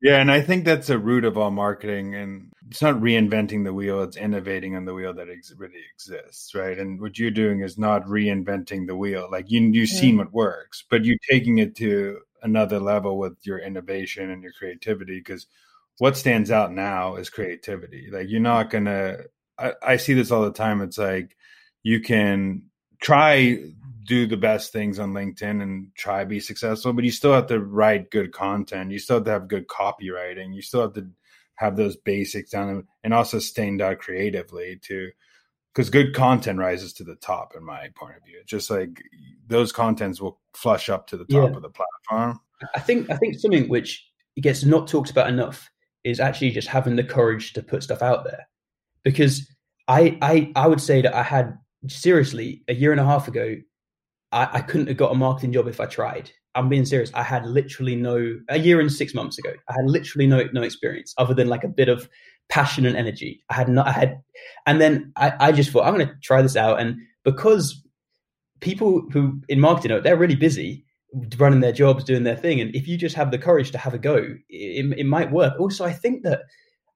[0.00, 3.74] Yeah and i think that's a root of all marketing and it's not reinventing the
[3.74, 6.78] wheel it's innovating on the wheel that ex- really exists right?
[6.78, 10.18] And what you're doing is not reinventing the wheel like you you've seen mm.
[10.18, 15.18] what works but you're taking it to another level with your innovation and your creativity
[15.18, 15.46] because
[15.98, 18.08] what stands out now is creativity.
[18.10, 19.18] Like you're not gonna
[19.58, 21.36] I, I, see this all the time it's like
[21.82, 22.62] you can
[23.00, 23.58] try
[24.08, 27.46] do the best things on linkedin and try to be successful but you still have
[27.46, 31.06] to write good content you still have to have good copywriting you still have to
[31.56, 35.10] have those basics down and also stand out creatively to
[35.78, 38.42] because good content rises to the top in my point of view.
[38.46, 39.00] just like
[39.46, 41.56] those contents will flush up to the top yeah.
[41.56, 42.40] of the platform.
[42.74, 44.04] I think I think something which
[44.40, 45.70] gets not talked about enough
[46.02, 48.48] is actually just having the courage to put stuff out there.
[49.04, 49.48] Because
[49.86, 53.54] I I I would say that I had seriously a year and a half ago,
[54.32, 56.30] I, I couldn't have got a marketing job if I tried.
[56.54, 57.12] I'm being serious.
[57.14, 59.50] I had literally no a year and six months ago.
[59.68, 62.08] I had literally no no experience other than like a bit of
[62.48, 63.44] passion and energy.
[63.50, 64.22] I had not, I had,
[64.66, 66.80] and then I, I just thought, I'm going to try this out.
[66.80, 67.82] And because
[68.60, 70.84] people who in marketing, they're really busy
[71.38, 72.60] running their jobs, doing their thing.
[72.60, 74.16] And if you just have the courage to have a go,
[74.48, 75.58] it, it might work.
[75.58, 76.42] Also, I think that,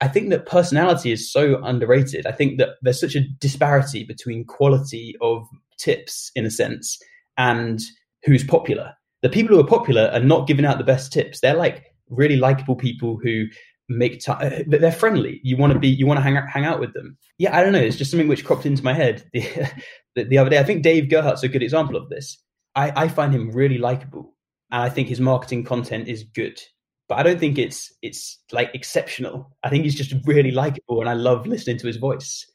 [0.01, 2.27] I think that personality is so underrated.
[2.27, 5.47] I think that there's such a disparity between quality of
[5.79, 6.99] tips in a sense
[7.37, 7.81] and
[8.25, 8.93] who's popular.
[9.23, 11.41] The people who are popular are not giving out the best tips.
[11.41, 13.47] They're like really likable people who
[13.89, 15.41] make time uh, they're friendly.
[15.43, 17.17] You want to be you want to hang out hang out with them.
[17.39, 17.81] Yeah i don't know.
[17.81, 19.43] It's just something which cropped into my head the,
[20.15, 20.59] the, the other day.
[20.59, 22.39] I think dave gerhardt's a good example of this.
[22.75, 24.35] I i find him really likable
[24.71, 26.61] and i think his marketing content is good.
[27.09, 29.55] But i don't think it's it's like exceptional.
[29.63, 32.47] I think he's just really likable and i love listening to his voice.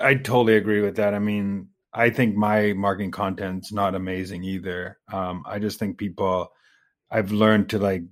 [0.00, 1.14] I totally agree with that.
[1.14, 6.52] I mean i think my marketing content's not amazing either um i just think people
[7.10, 8.02] i've learned to like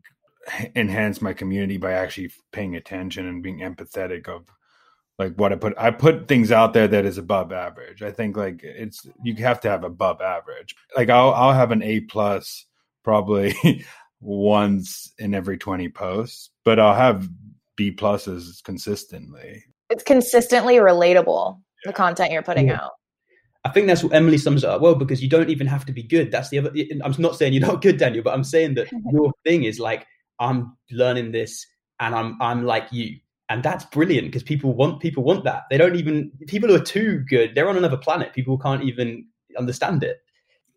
[0.75, 4.47] enhance my community by actually paying attention and being empathetic of
[5.21, 5.75] like what I put.
[5.77, 8.03] I put things out there that is above average.
[8.03, 10.75] I think like it's you have to have above average.
[10.97, 12.65] Like I'll I'll have an A plus
[13.05, 13.85] probably
[14.21, 17.29] once in every twenty posts, but I'll have
[17.77, 19.63] B pluses consistently.
[19.91, 22.81] It's consistently relatable the content you're putting yeah.
[22.83, 22.93] out.
[23.65, 25.93] I think that's what Emily sums it up well because you don't even have to
[25.93, 26.31] be good.
[26.31, 26.73] That's the other.
[27.05, 30.07] I'm not saying you're not good, Daniel, but I'm saying that your thing is like
[30.39, 31.67] I'm learning this
[31.99, 33.19] and I'm I'm like you
[33.51, 35.65] and that's brilliant because people want people want that.
[35.69, 37.55] They don't even people who are too good.
[37.55, 38.33] They're on another planet.
[38.33, 39.27] People can't even
[39.59, 40.23] understand it.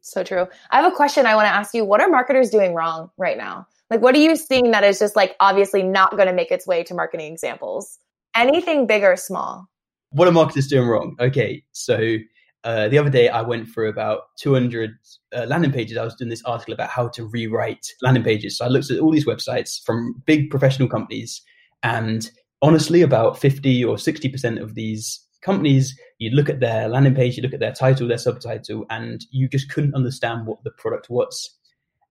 [0.02, 0.48] So true.
[0.72, 1.86] I have a question I want to ask you.
[1.86, 3.68] What are marketers doing wrong right now?
[3.92, 6.66] Like, what are you seeing that is just like obviously not going to make its
[6.66, 8.00] way to marketing examples?
[8.36, 9.70] Anything big or small?
[10.10, 11.16] What are marketers doing wrong?
[11.20, 12.18] Okay, so
[12.64, 14.92] uh, the other day I went through about 200
[15.36, 15.98] uh, landing pages.
[15.98, 18.58] I was doing this article about how to rewrite landing pages.
[18.58, 21.42] So I looked at all these websites from big professional companies
[21.84, 22.30] and
[22.62, 27.44] honestly, about 50 or 60% of these companies, you look at their landing page, you
[27.44, 31.52] look at their title, their subtitle, and you just couldn't understand what the product was.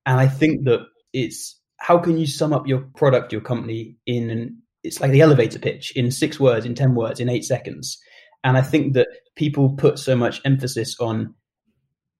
[0.04, 4.58] And I think that it's how can you sum up your product, your company in
[4.84, 7.98] it's like the elevator pitch in six words, in 10 words, in eight seconds.
[8.44, 11.34] And I think that people put so much emphasis on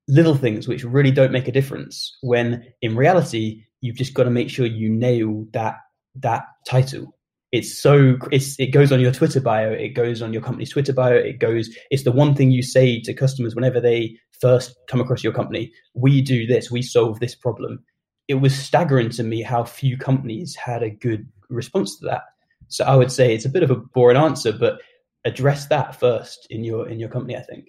[0.09, 4.31] little things which really don't make a difference when in reality, you've just got to
[4.31, 5.77] make sure you nail that
[6.17, 7.17] that title.
[7.51, 10.95] It's so it's it goes on your twitter bio it goes on your company's twitter
[10.95, 15.03] bio it goes it's the one thing you say to customers whenever they first come
[15.03, 17.85] across your company we do this we solve this problem.
[18.29, 22.23] It was staggering to me how few companies had a good response to that.
[22.69, 24.81] So i would say it's a bit of a boring answer but
[25.25, 27.69] address that first in your in your company i think.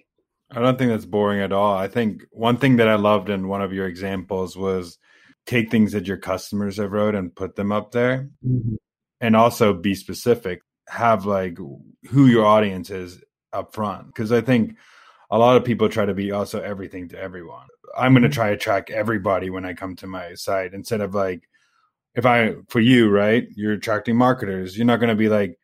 [0.50, 1.74] I don't think that's boring at all.
[1.74, 4.98] I think one thing that i loved in one of your examples was
[5.46, 8.76] take things that your customers have wrote and put them up there mm-hmm.
[9.20, 10.62] and also be specific.
[10.88, 14.06] Have like who your audience is up front.
[14.08, 14.76] Because i think
[15.30, 17.66] a lot of people try to be also everything to everyone.
[17.96, 21.14] I'm going to try to track everybody when i come to my site instead of
[21.14, 21.48] like
[22.14, 25.58] if i for you right you're attracting marketers you're not going to be like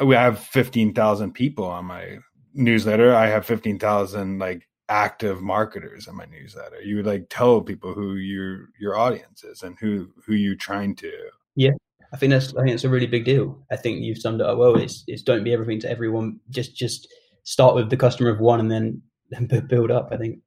[0.00, 2.18] we have 15,000 people on my
[2.54, 7.92] newsletter i have 15,000 like active marketers in my newsletter you would like tell people
[7.92, 11.12] who your your audience is and who who you're trying to
[11.56, 11.72] yeah
[12.12, 13.58] I think that's I think it's a really big deal.
[13.70, 14.76] I think you've summed it up well.
[14.76, 16.38] It's it's don't be everything to everyone.
[16.50, 17.08] Just just
[17.42, 20.08] start with the customer of one and then, then build up.
[20.12, 20.38] I think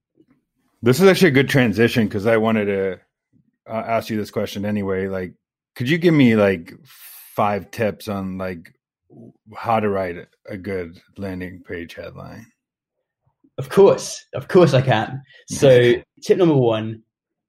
[0.81, 2.99] this is actually a good transition because I wanted to
[3.69, 5.07] uh, ask you this question anyway.
[5.07, 5.33] Like,
[5.75, 8.73] could you give me like five tips on like
[9.55, 10.17] how to write
[10.47, 12.45] a good landing page headline?
[13.57, 15.21] Of course, of course I can.
[15.49, 15.93] So
[16.23, 17.01] tip number one,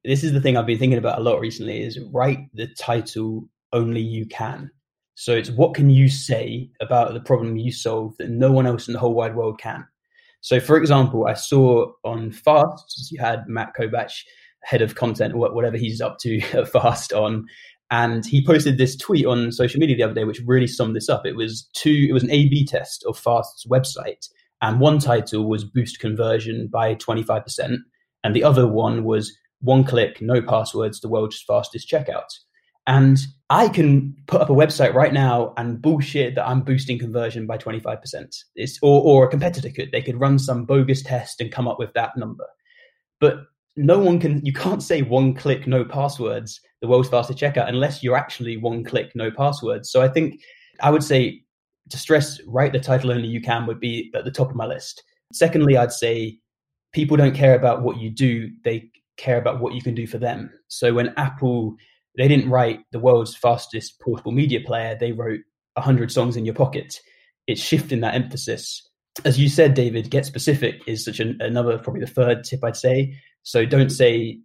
[0.03, 3.47] this is the thing I've been thinking about a lot recently: is write the title
[3.73, 4.71] only you can.
[5.15, 8.87] So it's what can you say about the problem you solve that no one else
[8.87, 9.85] in the whole wide world can.
[10.41, 14.11] So, for example, I saw on Fast, you had Matt Kobach,
[14.63, 17.45] head of content, whatever he's up to at Fast on,
[17.91, 21.09] and he posted this tweet on social media the other day, which really summed this
[21.09, 21.25] up.
[21.25, 24.27] It was two, it was an A/B test of Fast's website,
[24.61, 27.81] and one title was boost conversion by twenty five percent,
[28.23, 32.31] and the other one was one click, no passwords, the world's fastest checkout.
[32.87, 37.45] And I can put up a website right now and bullshit that I'm boosting conversion
[37.45, 38.43] by 25%.
[38.55, 39.91] It's, or, or a competitor could.
[39.91, 42.47] They could run some bogus test and come up with that number.
[43.19, 43.43] But
[43.75, 48.03] no one can, you can't say one click, no passwords, the world's fastest checkout, unless
[48.03, 49.91] you're actually one click, no passwords.
[49.91, 50.41] So I think
[50.81, 51.41] I would say
[51.89, 54.65] to stress, write the title only you can would be at the top of my
[54.65, 55.03] list.
[55.33, 56.37] Secondly, I'd say
[56.93, 60.17] people don't care about what you do, they care about what you can do for
[60.17, 60.51] them.
[60.67, 61.75] So when Apple
[62.17, 64.97] they didn't write the world's fastest portable media player.
[64.99, 65.41] They wrote
[65.73, 66.99] 100 songs in your pocket.
[67.47, 68.87] It's shifting that emphasis.
[69.25, 72.77] As you said, David, get specific is such an, another, probably the third tip I'd
[72.77, 73.17] say.
[73.43, 74.39] So don't say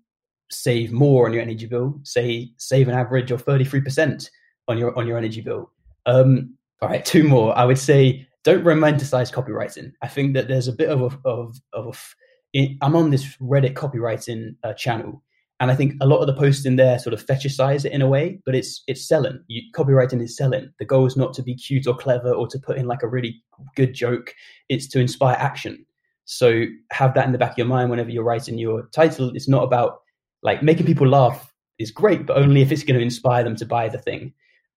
[0.51, 1.99] save more on your energy bill.
[2.05, 4.29] Say save an average of 33%
[4.69, 5.73] on your on your energy bill.
[6.07, 7.57] Um, all right, two more.
[7.57, 9.93] I would say don't romanticize copywriting.
[10.03, 12.15] I think that there's a bit of a, of of
[12.55, 15.23] a, I'm on this Reddit copywriting uh, channel,
[15.61, 18.03] and I think a lot of the posts in there sort of fetishize it in
[18.03, 19.43] a way, but it's it's selling.
[19.49, 20.71] You, copywriting is selling.
[20.79, 23.09] The goal is not to be cute or clever or to put in like a
[23.09, 23.43] really
[23.75, 24.35] good joke.
[24.69, 25.86] It's to inspire action.
[26.27, 29.31] So have that in the back of your mind whenever you're writing your title.
[29.35, 30.01] It's not about
[30.43, 33.65] like making people laugh is great, but only if it's going to inspire them to
[33.67, 34.33] buy the thing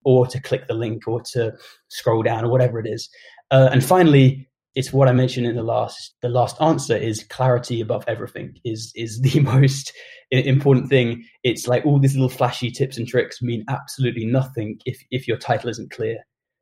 [0.06, 1.54] or to click the link or to
[1.90, 3.10] scroll down or whatever it is.
[3.52, 7.82] Uh, and finally, it's what I mentioned in the last the last answer is clarity
[7.82, 9.92] above everything is is the most
[10.32, 11.26] important thing.
[11.44, 15.38] It's like all these little flashy tips and tricks mean absolutely nothing if if your
[15.38, 16.18] title isn't clear.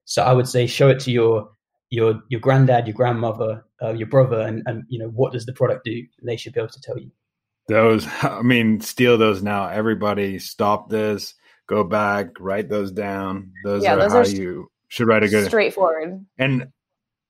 [0.06, 1.50] So I would say show it to your
[1.90, 5.54] your your granddad, your grandmother, uh, your brother, and and you know what does the
[5.54, 5.92] product do?
[6.20, 7.12] And they should be able to tell you.
[7.68, 9.68] Those, I mean, steal those now.
[9.68, 11.34] Everybody, stop this.
[11.68, 13.52] Go back, write those down.
[13.66, 15.48] Those Yeah, are those how are you should write a good.
[15.48, 16.26] Straightforward.
[16.38, 16.68] And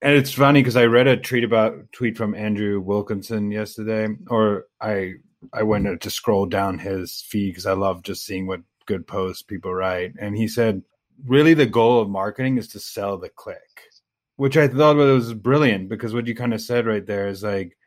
[0.02, 4.66] and it's funny because I read a tweet about tweet from Andrew Wilkinson yesterday, or
[4.80, 5.14] I
[5.54, 9.42] I went to scroll down his feed because I love just seeing what good posts
[9.42, 10.84] people write, and he said,
[11.26, 13.87] really the goal of marketing is to sell the click,
[14.38, 17.78] which I thought was brilliant because what you kind of said right there is like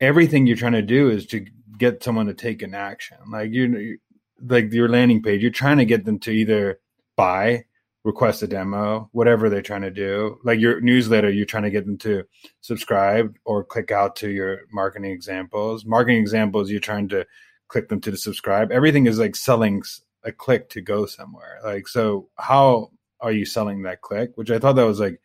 [0.00, 1.44] everything you're trying to do is to
[1.78, 3.98] get someone to take an action, like you
[4.42, 6.80] like your landing page, you're trying to get them to either
[7.16, 7.64] buy
[8.04, 10.38] request a demo, whatever they're trying to do.
[10.44, 12.24] Like your newsletter, you're trying to get them to
[12.60, 15.84] subscribe or click out to your marketing examples.
[15.84, 17.26] Marketing examples, you're trying to
[17.68, 18.72] click them to the subscribe.
[18.72, 19.82] Everything is like selling
[20.24, 21.58] a click to go somewhere.
[21.62, 24.32] Like, so how are you selling that click?
[24.36, 25.20] Which I thought that was like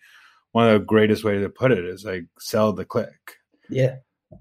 [0.55, 3.37] one of the greatest ways to put it is like sell the click.
[3.69, 3.95] Yeah,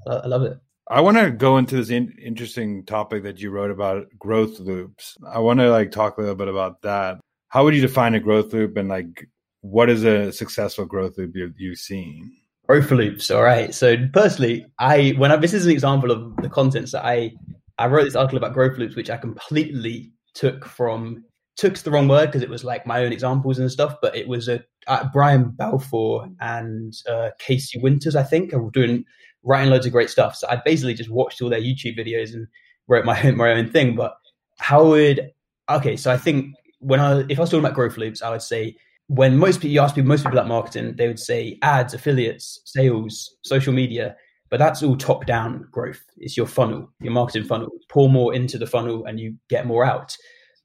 [0.06, 0.58] I love it.
[0.88, 5.16] I want to go into this in- interesting topic that you wrote about growth loops.
[5.26, 7.18] I want to like talk a little bit about that
[7.54, 9.28] how would you define a growth loop and like
[9.60, 14.66] what is a successful growth loop you, you've seen growth loops all right so personally
[14.80, 17.30] i when i this is an example of the contents that i
[17.78, 21.24] i wrote this article about growth loops which i completely took from
[21.56, 24.26] took's the wrong word because it was like my own examples and stuff but it
[24.28, 29.04] was a uh, brian balfour and uh, casey winters i think are doing
[29.44, 32.46] writing loads of great stuff so i basically just watched all their youtube videos and
[32.88, 34.16] wrote my my own thing but
[34.58, 35.30] how would
[35.70, 38.42] okay so i think when I if I was talking about growth loops, I would
[38.42, 38.76] say
[39.08, 42.60] when most people you ask people, most people at marketing, they would say ads, affiliates,
[42.64, 44.16] sales, social media,
[44.50, 46.02] but that's all top down growth.
[46.18, 47.70] It's your funnel, your marketing funnel.
[47.90, 50.16] Pour more into the funnel and you get more out.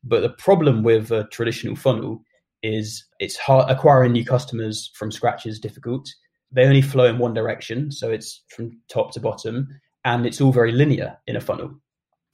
[0.03, 2.21] But the problem with a traditional funnel
[2.63, 6.09] is it's hard acquiring new customers from scratch is difficult.
[6.51, 9.67] They only flow in one direction, so it's from top to bottom,
[10.03, 11.79] and it's all very linear in a funnel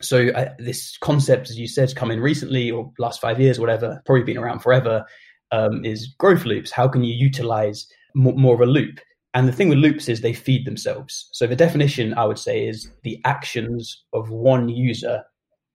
[0.02, 4.02] so uh, this concept, as you said, come in recently or last five years, whatever,
[4.06, 5.06] probably been around forever,
[5.52, 6.72] um, is growth loops.
[6.72, 9.00] How can you utilize more, more of a loop?
[9.34, 11.30] And the thing with loops is they feed themselves.
[11.32, 15.24] So the definition I would say is the actions of one user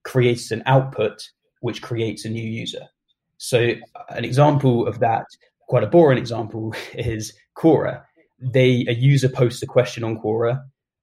[0.03, 1.29] creates an output
[1.61, 2.87] which creates a new user.
[3.37, 3.73] So
[4.09, 5.25] an example of that,
[5.67, 8.03] quite a boring example, is Quora.
[8.39, 10.61] They a user posts a question on Quora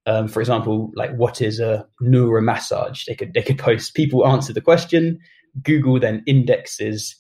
[0.09, 3.05] um, for example, like what is a neuromassage?
[3.05, 5.19] They could they could post people answer the question.
[5.63, 7.15] Google then indexes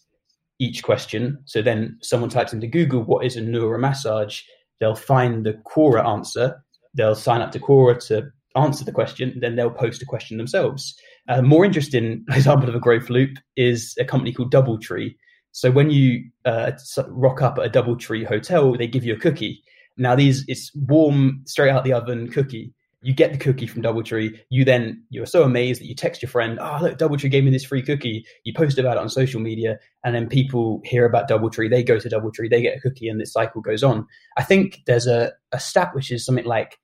[0.59, 1.38] each question.
[1.44, 4.42] So then someone types into Google what is a neuromassage.
[4.81, 6.64] They'll find the Quora answer.
[6.94, 9.38] They'll sign up to Quora to answer the question.
[9.38, 10.98] Then they'll post a question themselves.
[11.28, 15.14] A more interesting example of a growth loop is a company called DoubleTree.
[15.52, 16.72] So when you uh,
[17.08, 19.62] rock up at a DoubleTree hotel, they give you a cookie.
[19.96, 24.38] Now these it's warm, straight out the oven cookie you get the cookie from Doubletree.
[24.50, 27.50] You then you're so amazed that you text your friend, "Oh, look, Doubletree gave me
[27.50, 31.28] this free cookie." You post about it on social media, and then people hear about
[31.28, 31.70] Doubletree.
[31.70, 34.06] They go to Doubletree, they get a cookie, and this cycle goes on.
[34.36, 36.78] I think there's a, a stat which is something like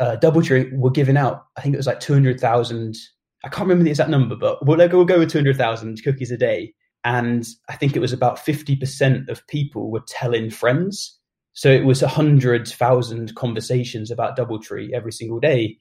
[0.00, 1.46] uh, Doubletree were giving out.
[1.56, 2.96] I think it was like two hundred thousand.
[3.48, 6.30] I can't remember the exact number, but we'll, we'll go with two hundred thousand cookies
[6.30, 6.74] a day.
[7.04, 11.18] And I think it was about fifty percent of people were telling friends
[11.58, 15.76] so it was a hundred thousand conversations about DoubleTree every single day,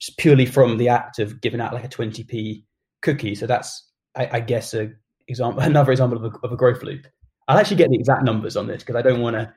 [0.00, 2.64] just purely from the act of giving out like a 20p
[3.02, 3.34] cookie.
[3.34, 4.90] So that's, I, I guess, a
[5.26, 7.06] example, another example of a, of a growth loop.
[7.46, 9.52] I'll actually get the exact numbers on this because I don't want to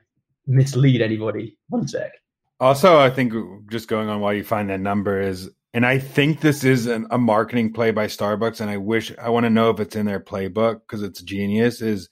[0.46, 1.56] mislead anybody.
[1.70, 2.12] One sec.
[2.60, 3.32] Also, I think
[3.70, 7.06] just going on why you find that number is, and I think this is an,
[7.10, 10.06] a marketing play by Starbucks, and I wish I want to know if it's in
[10.06, 11.80] their playbook because it's genius.
[11.80, 12.08] Is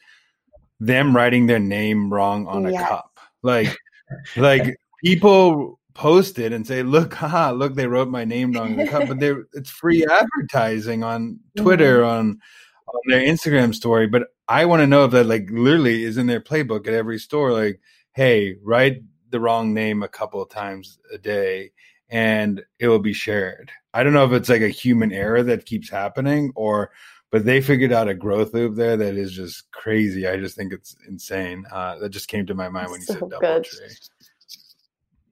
[0.78, 3.10] them writing their name wrong on a cup
[3.42, 3.76] like,
[4.36, 8.76] like people post it and say, "Look, haha, look, they wrote my name wrong in
[8.76, 12.10] the cup," but they're it's free advertising on Twitter mm-hmm.
[12.10, 12.38] on
[12.86, 14.06] on their Instagram story.
[14.06, 17.18] But I want to know if that like literally is in their playbook at every
[17.18, 17.52] store.
[17.52, 17.80] Like,
[18.12, 21.72] hey, write the wrong name a couple of times a day,
[22.10, 23.70] and it will be shared.
[23.94, 26.90] I don't know if it's like a human error that keeps happening or
[27.30, 30.26] but they figured out a growth loop there that is just crazy.
[30.26, 31.64] I just think it's insane.
[31.70, 33.64] Uh, that just came to my mind when you so said double good.
[33.64, 33.86] tree.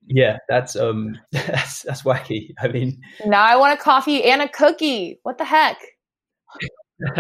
[0.07, 2.55] Yeah, that's um, that's that's wacky.
[2.61, 5.19] I mean, now I want a coffee and a cookie.
[5.23, 5.79] What the heck?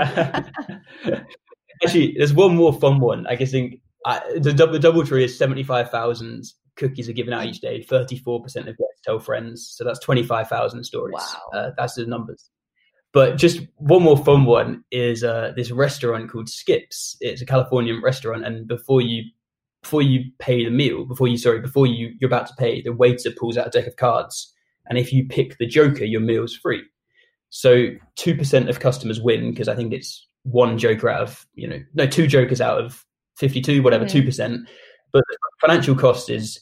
[1.84, 3.26] Actually, there's one more fun one.
[3.26, 6.44] I guess think uh, the, the double tree is seventy five thousand
[6.78, 7.82] cookies are given out each day.
[7.82, 11.14] Thirty four percent of guests tell friends, so that's twenty five thousand stories.
[11.14, 12.50] Wow, uh, that's the numbers.
[13.12, 17.16] But just one more fun one is uh, this restaurant called Skips.
[17.20, 19.24] It's a Californian restaurant, and before you
[19.82, 22.92] before you pay the meal, before you sorry, before you you're about to pay, the
[22.92, 24.52] waiter pulls out a deck of cards,
[24.86, 26.82] and if you pick the Joker, your meal's free.
[27.50, 31.66] So two percent of customers win because I think it's one Joker out of you
[31.66, 33.04] know no two Jokers out of
[33.36, 34.26] fifty two, whatever two mm.
[34.26, 34.68] percent.
[35.12, 36.60] But the financial cost is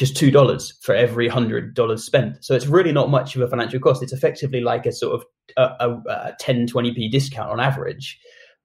[0.00, 2.42] just two dollars for every hundred dollars spent.
[2.42, 4.02] So it's really not much of a financial cost.
[4.02, 5.26] It's effectively like a sort of
[5.58, 8.18] a, a, a 10, 20p discount on average.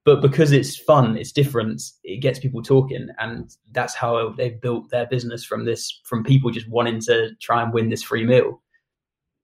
[0.06, 1.82] But because it's fun, it's different.
[2.04, 6.50] It gets people talking, and that's how they've built their business from this, from people
[6.50, 8.62] just wanting to try and win this free meal.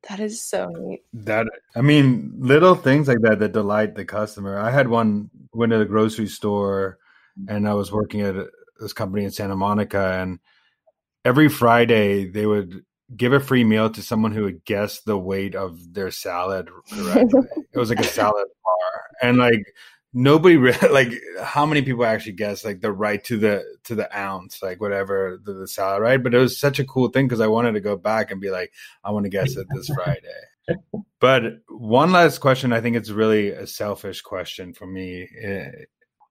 [0.08, 1.02] That is so neat.
[1.12, 4.58] That I mean, little things like that that delight the customer.
[4.58, 6.96] I had one went to the grocery store,
[7.48, 8.36] and I was working at
[8.80, 10.38] this company in Santa Monica, and
[11.24, 12.84] every Friday they would
[13.16, 17.42] give a free meal to someone who would guess the weight of their salad correctly.
[17.72, 19.74] it was like a salad bar, and like
[20.14, 21.12] nobody really like
[21.42, 25.38] how many people actually guess like the right to the to the ounce like whatever
[25.44, 26.22] the, the salad right?
[26.22, 28.50] But it was such a cool thing because i wanted to go back and be
[28.50, 28.72] like
[29.04, 30.20] i want to guess it this friday.
[31.18, 35.70] But one last question i think it's really a selfish question for me eh,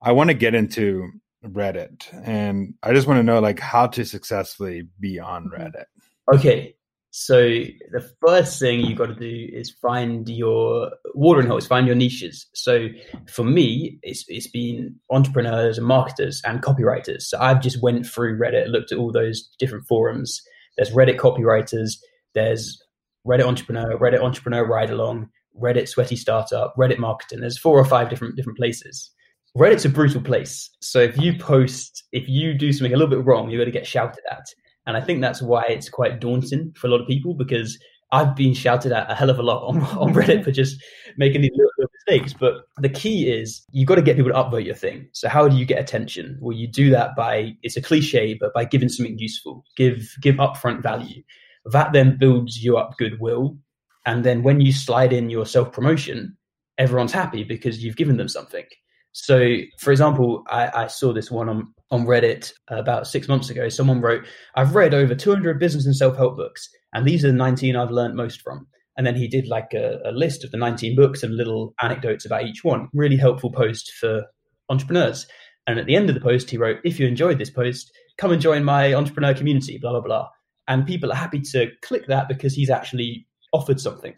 [0.01, 1.09] i want to get into
[1.45, 5.61] Reddit, and I just want to know like how to successfully be on mm-hmm.
[5.61, 5.85] Reddit.
[6.33, 6.75] Okay,
[7.11, 11.95] so the first thing you got to do is find your watering holes, find your
[11.95, 12.45] niches.
[12.53, 12.87] So
[13.27, 17.23] for me, it's it's been entrepreneurs and marketers and copywriters.
[17.23, 20.41] So I've just went through Reddit, looked at all those different forums.
[20.77, 21.97] There's Reddit copywriters,
[22.33, 22.81] there's
[23.27, 25.29] Reddit entrepreneur, Reddit entrepreneur ride along,
[25.61, 27.41] Reddit sweaty startup, Reddit marketing.
[27.41, 29.11] There's four or five different different places.
[29.57, 30.69] Reddit's a brutal place.
[30.81, 33.77] So if you post, if you do something a little bit wrong, you're going to
[33.77, 34.45] get shouted at.
[34.87, 37.77] And I think that's why it's quite daunting for a lot of people because
[38.13, 40.81] I've been shouted at a hell of a lot on, on Reddit for just
[41.17, 42.33] making these little, little mistakes.
[42.33, 45.07] But the key is you've got to get people to upvote your thing.
[45.11, 46.37] So how do you get attention?
[46.41, 50.35] Well, you do that by it's a cliche, but by giving something useful, give give
[50.35, 51.23] upfront value.
[51.65, 53.57] That then builds you up goodwill.
[54.05, 56.35] And then when you slide in your self promotion,
[56.77, 58.65] everyone's happy because you've given them something.
[59.13, 63.67] So, for example, I, I, saw this one on, on Reddit about six months ago.
[63.67, 67.33] Someone wrote, I've read over 200 business and self help books, and these are the
[67.33, 68.67] 19 I've learned most from.
[68.97, 72.25] And then he did like a, a, list of the 19 books and little anecdotes
[72.25, 72.87] about each one.
[72.93, 74.23] Really helpful post for
[74.69, 75.27] entrepreneurs.
[75.67, 78.31] And at the end of the post, he wrote, If you enjoyed this post, come
[78.31, 80.29] and join my entrepreneur community, blah, blah, blah.
[80.67, 84.15] And people are happy to click that because he's actually offered something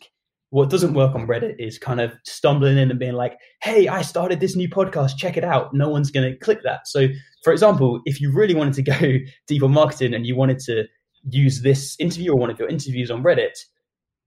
[0.54, 4.04] what doesn't work on Reddit is kind of stumbling in and being like, hey, I
[4.04, 5.74] started this new podcast, check it out.
[5.74, 6.88] No one's going to click that.
[6.88, 7.08] So,
[7.44, 10.84] for example, if you really wanted to go deep on marketing and you wanted to
[11.28, 13.58] use this interview or one of your interviews on Reddit,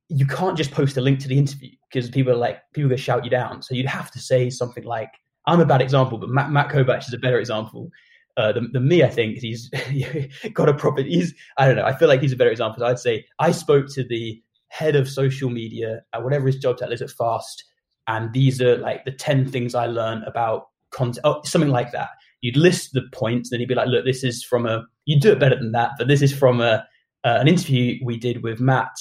[0.09, 2.97] you can't just post a link to the interview because people are like, people to
[2.97, 3.63] shout you down.
[3.63, 5.13] So you'd have to say something like,
[5.47, 7.89] I'm a bad example, but Matt, Matt Kobach is a better example.
[8.37, 9.71] Uh, than, than, me, I think he's
[10.53, 11.03] got a proper.
[11.03, 11.87] He's I don't know.
[11.87, 12.85] I feel like he's a better example.
[12.85, 16.95] I'd say I spoke to the head of social media at whatever his job title
[16.95, 17.65] is at Fast,
[18.07, 22.11] and these are like the ten things I learned about content, oh, something like that.
[22.41, 24.85] You'd list the points, then he'd be like, "Look, this is from a.
[25.05, 26.85] you'd do it better than that, but this is from a
[27.25, 28.97] uh, an interview we did with Matt.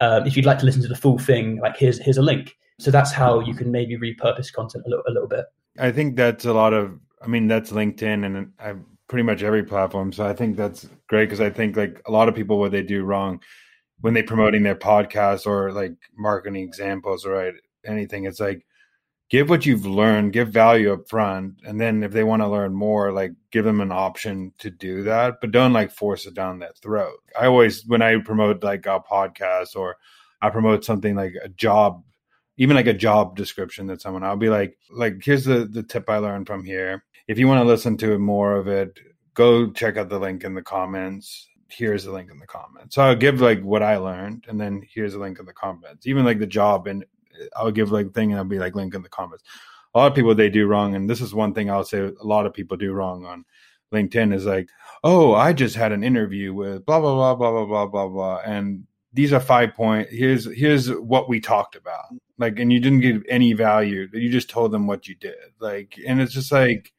[0.00, 2.56] Um, if you'd like to listen to the full thing, like here's here's a link.
[2.80, 5.46] So that's how you can maybe repurpose content a little a little bit.
[5.78, 6.98] I think that's a lot of.
[7.20, 8.74] I mean, that's LinkedIn and I
[9.08, 10.12] pretty much every platform.
[10.12, 12.82] So I think that's great because I think like a lot of people what they
[12.82, 13.40] do wrong
[14.00, 17.54] when they promoting their podcast or like marketing examples or right,
[17.86, 18.64] anything it's like
[19.30, 22.74] give what you've learned give value up front and then if they want to learn
[22.74, 26.58] more like give them an option to do that but don't like force it down
[26.58, 27.18] their throat.
[27.38, 29.96] I always when i promote like a podcast or
[30.42, 32.02] i promote something like a job
[32.56, 36.08] even like a job description that someone i'll be like like here's the the tip
[36.08, 37.04] i learned from here.
[37.26, 38.98] If you want to listen to more of it
[39.34, 42.94] go check out the link in the comments here's the link in the comments.
[42.94, 46.06] So I'll give like what I learned, and then here's a link in the comments.
[46.06, 47.04] Even like the job, and
[47.40, 49.44] uh, I'll give like thing, and I'll be like link in the comments.
[49.94, 52.24] A lot of people they do wrong, and this is one thing I'll say a
[52.24, 53.44] lot of people do wrong on
[53.92, 54.68] LinkedIn is like,
[55.04, 58.40] oh, I just had an interview with blah blah blah blah blah blah blah blah,
[58.44, 60.08] and these are five point.
[60.10, 62.04] Here's here's what we talked about.
[62.38, 64.08] Like, and you didn't give any value.
[64.12, 65.34] You just told them what you did.
[65.58, 66.92] Like, and it's just like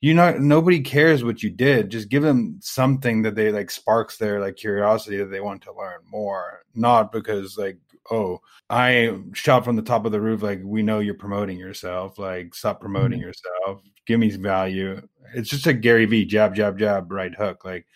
[0.00, 1.90] you know nobody cares what you did.
[1.90, 5.74] Just give them something that they like sparks their like curiosity that they want to
[5.74, 6.62] learn more.
[6.74, 7.78] Not because like
[8.10, 8.40] oh
[8.70, 12.18] i shot from the top of the roof like we know you're promoting yourself.
[12.18, 13.28] Like stop promoting mm-hmm.
[13.28, 13.82] yourself.
[14.06, 15.00] Give me some value.
[15.34, 17.64] It's just a gary vee jab jab jab right hook.
[17.64, 17.86] Like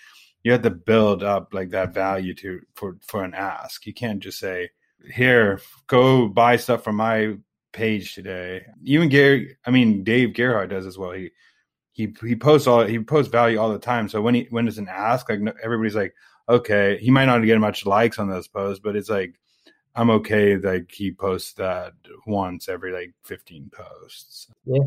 [0.43, 3.87] you have to build up like that value to for for an ask.
[3.87, 4.71] You can't just say
[5.13, 7.37] here go buy stuff from my
[7.73, 8.63] page today.
[8.85, 11.13] Even gary i mean dave gerhardt does as well.
[11.13, 11.31] He
[12.07, 14.09] he he posts all he posts value all the time.
[14.09, 16.15] So when he when it's an ask, like everybody's like,
[16.49, 19.35] okay, he might not get much likes on those posts, but it's like
[19.95, 20.57] I'm okay.
[20.57, 21.93] Like he posts that
[22.27, 24.49] once every like 15 posts.
[24.65, 24.85] Yeah.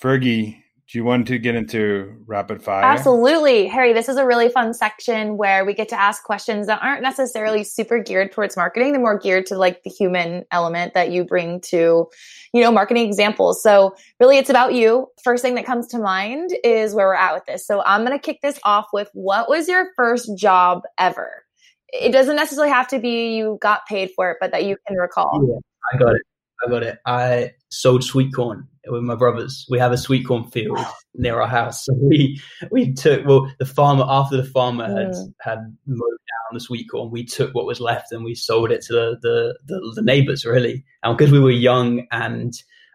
[0.00, 0.61] Fergie,
[0.92, 2.84] do you want to get into rapid fire?
[2.84, 3.66] Absolutely.
[3.66, 7.00] Harry, this is a really fun section where we get to ask questions that aren't
[7.00, 8.92] necessarily super geared towards marketing.
[8.92, 12.08] They're more geared to like the human element that you bring to,
[12.52, 13.62] you know, marketing examples.
[13.62, 15.06] So really it's about you.
[15.24, 17.66] First thing that comes to mind is where we're at with this.
[17.66, 21.46] So I'm going to kick this off with what was your first job ever?
[21.88, 24.98] It doesn't necessarily have to be you got paid for it, but that you can
[24.98, 25.30] recall.
[25.32, 25.58] Oh, yeah,
[25.94, 26.22] I got it.
[26.64, 26.98] I got it.
[27.06, 29.66] I sold sweet corn with my brothers.
[29.70, 30.78] We have a sweet corn field
[31.14, 31.84] near our house.
[31.84, 32.40] So we
[32.70, 35.34] we took well the farmer after the farmer had mm.
[35.40, 38.82] had mowed down the sweet corn, we took what was left and we sold it
[38.82, 40.84] to the the, the, the neighbors really.
[41.02, 42.54] And because we were young and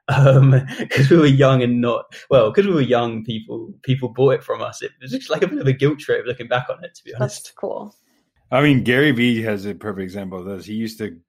[0.09, 4.35] um because we were young and not well because we were young people people bought
[4.35, 6.67] it from us it was just like a bit of a guilt trip looking back
[6.69, 7.93] on it to be honest that's cool
[8.51, 11.19] i mean gary vee has a perfect example of this he used to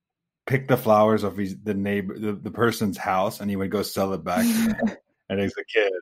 [0.49, 3.83] pick the flowers off his, the neighbor, the, the person's house, and he would go
[3.83, 4.45] sell it back
[5.29, 5.93] and as a kid,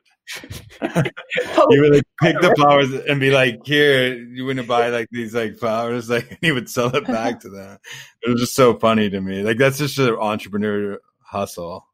[1.57, 4.89] oh, he would like pick the flowers and be like, "Here, you want to buy
[4.89, 7.77] like these like flowers." Like he would sell it back to them.
[8.23, 9.43] It was just so funny to me.
[9.43, 11.85] Like that's just an entrepreneur hustle.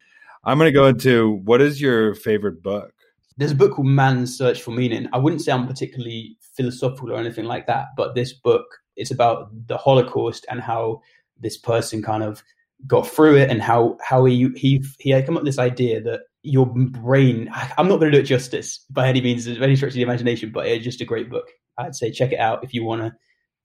[0.44, 2.94] I'm gonna go into what is your favorite book?
[3.38, 5.10] There's a book called Man's Search for Meaning.
[5.12, 9.50] I wouldn't say I'm particularly philosophical or anything like that, but this book it's about
[9.68, 11.02] the Holocaust and how
[11.44, 12.44] this person kind of
[12.88, 16.02] got through it and how how he he he had come up with this idea
[16.02, 19.76] that your brain i'm not going to do it justice by any means of any
[19.76, 21.46] stretch of the imagination but it's just a great book.
[21.78, 23.14] I'd say check it out if you want to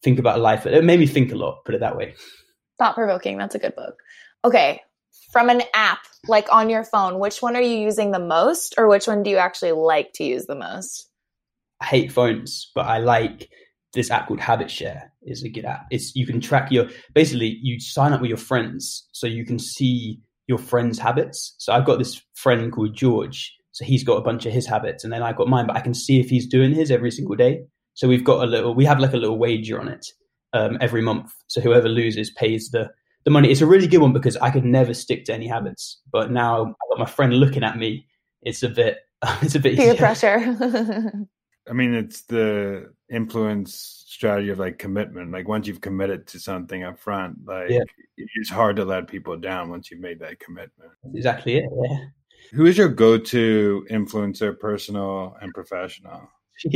[0.02, 2.14] think about life it made me think a lot put it that way.
[2.78, 3.96] Thought provoking that's a good book.
[4.44, 4.82] Okay
[5.32, 8.88] from an app like on your phone which one are you using the most or
[8.88, 11.10] which one do you actually like to use the most?
[11.80, 13.50] I hate phones but i like
[13.94, 15.86] this app called Habit Share is a good app.
[15.90, 19.58] It's you can track your basically you sign up with your friends so you can
[19.58, 21.54] see your friends' habits.
[21.58, 23.54] So I've got this friend called George.
[23.72, 25.80] So he's got a bunch of his habits and then I've got mine, but I
[25.80, 27.62] can see if he's doing his every single day.
[27.94, 30.06] So we've got a little we have like a little wager on it
[30.52, 31.32] um, every month.
[31.46, 32.90] So whoever loses pays the
[33.24, 33.50] the money.
[33.50, 36.00] It's a really good one because I could never stick to any habits.
[36.10, 38.06] But now I've got my friend looking at me.
[38.42, 38.98] It's a bit
[39.42, 40.56] it's a bit peer pressure.
[41.68, 45.32] I mean, it's the influence strategy of like commitment.
[45.32, 47.84] Like once you've committed to something up front, like yeah.
[48.16, 50.90] it's hard to let people down once you've made that commitment.
[51.02, 51.70] That's exactly it.
[51.70, 51.98] Yeah.
[52.52, 56.28] Who is your go-to influencer, personal and professional?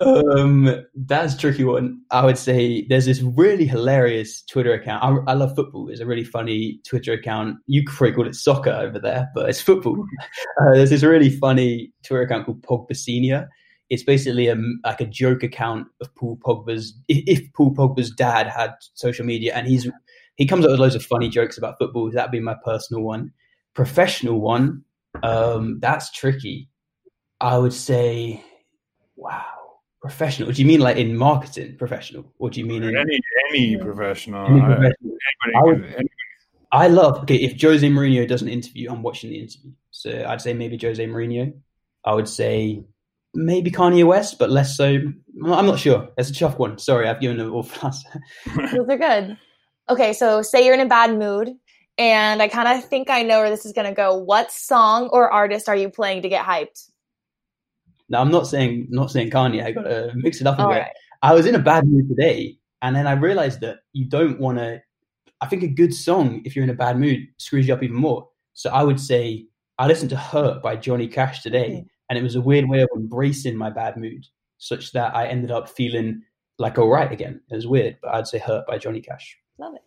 [0.00, 2.00] Um, that's a tricky one.
[2.10, 5.02] I would say there's this really hilarious Twitter account.
[5.02, 5.88] I, I love football.
[5.88, 7.56] It's a really funny Twitter account.
[7.66, 10.04] You probably call it soccer over there, but it's football.
[10.60, 13.48] Uh, there's this really funny Twitter account called Pogba Senior.
[13.90, 16.94] It's basically a, like a joke account of Paul Pogba's.
[17.06, 19.88] If, if Paul Pogba's dad had social media, and he's
[20.34, 22.10] he comes up with loads of funny jokes about football.
[22.10, 23.32] That'd be my personal one.
[23.74, 24.82] Professional one.
[25.22, 26.68] Um, that's tricky.
[27.40, 28.42] I would say,
[29.14, 29.57] wow
[30.00, 30.50] professional?
[30.52, 33.20] Do you mean like in marketing professional, or do you mean in any
[33.50, 34.46] any professional?
[34.46, 35.16] Any professional.
[35.44, 36.08] I, I, would,
[36.72, 37.22] I, love.
[37.22, 39.72] Okay, if Jose Mourinho does an interview, I'm watching the interview.
[39.90, 41.52] So I'd say maybe Jose Mourinho.
[42.04, 42.84] I would say
[43.34, 44.86] maybe Kanye West, but less so.
[44.86, 46.08] I'm not sure.
[46.16, 46.78] It's a tough one.
[46.78, 48.08] Sorry, I've given an awful answer.
[48.76, 49.36] Those are good.
[49.90, 51.50] Okay, so say you're in a bad mood,
[51.96, 54.16] and I kind of think I know where this is going to go.
[54.16, 56.87] What song or artist are you playing to get hyped?
[58.08, 59.64] Now I'm not saying not saying Kanye.
[59.64, 60.78] I got to mix it up a All bit.
[60.78, 60.92] Right.
[61.22, 64.58] I was in a bad mood today, and then I realized that you don't want
[64.58, 64.80] to.
[65.40, 67.96] I think a good song, if you're in a bad mood, screws you up even
[67.96, 68.28] more.
[68.54, 69.46] So I would say
[69.78, 71.86] I listened to "Hurt" by Johnny Cash today, mm.
[72.08, 74.26] and it was a weird way of embracing my bad mood,
[74.58, 76.22] such that I ended up feeling
[76.58, 77.40] like all right again.
[77.50, 79.38] It was weird, but I'd say "Hurt" by Johnny Cash.
[79.58, 79.82] Love it.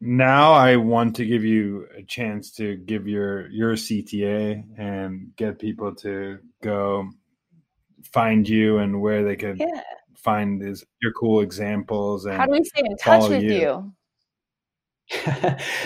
[0.00, 5.58] Now I want to give you a chance to give your your CTA and get
[5.58, 7.10] people to go
[8.12, 9.82] find you and where they could yeah.
[10.16, 13.52] find these your cool examples and how do we stay in touch with you?
[13.52, 13.92] you?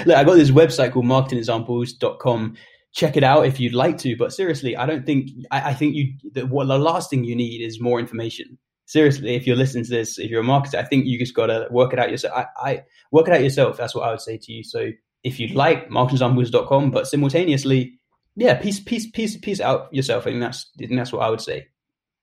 [0.06, 2.56] Look, I got this website called marketingexamples.com.
[2.92, 4.16] Check it out if you'd like to.
[4.16, 7.36] But seriously, I don't think I, I think you the, what the last thing you
[7.36, 8.58] need is more information.
[8.86, 11.68] Seriously, if you're listening to this, if you're a marketer, I think you just gotta
[11.70, 12.34] work it out yourself.
[12.34, 13.76] I, I work it out yourself.
[13.76, 14.64] That's what I would say to you.
[14.64, 14.90] So
[15.22, 18.00] if you'd like marketingexamples.com, but simultaneously,
[18.36, 20.26] yeah, piece piece piece piece out yourself.
[20.26, 21.68] I think that's I think that's what I would say.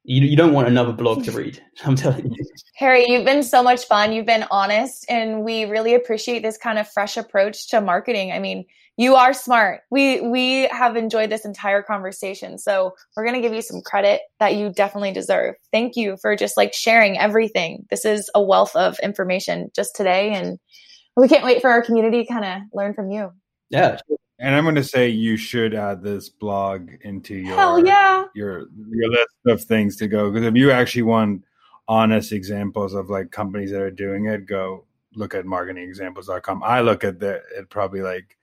[0.10, 1.62] You, you don't want another blog to read.
[1.84, 2.45] I'm telling you.
[2.76, 4.14] Harry, you've been so much fun.
[4.14, 8.32] You've been honest, and we really appreciate this kind of fresh approach to marketing.
[8.32, 8.64] I mean,
[8.95, 9.82] you are smart.
[9.91, 14.55] We we have enjoyed this entire conversation, so we're gonna give you some credit that
[14.55, 15.55] you definitely deserve.
[15.74, 17.86] Thank you for just like sharing everything.
[17.89, 20.58] This is a wealth of information just today, and
[21.18, 23.32] we can't wait for our community to kind of learn from you.
[23.70, 23.99] Yeah.
[24.39, 28.25] And I'm going to say you should add this blog into your Hell yeah.
[28.35, 31.43] your your list of things to go because if you actually want
[31.88, 34.85] honest examples of like companies that are doing it, go
[35.15, 36.63] look at marketingexamples.com.
[36.63, 38.38] I look at the, it probably like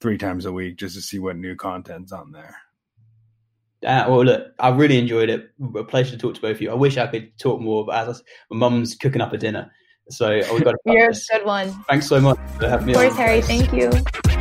[0.00, 2.56] three times a week just to see what new content's on there.
[3.84, 5.50] Uh, well, look, I really enjoyed it.
[5.76, 6.70] A pleasure to talk to both of you.
[6.70, 9.70] I wish I could talk more, but as I, my mum's cooking up a dinner,
[10.10, 10.74] so we've got.
[10.86, 11.70] You're a good one.
[11.88, 12.94] Thanks so much for having me.
[12.94, 13.18] Of course, on.
[13.18, 13.42] Harry.
[13.42, 14.37] Thank you.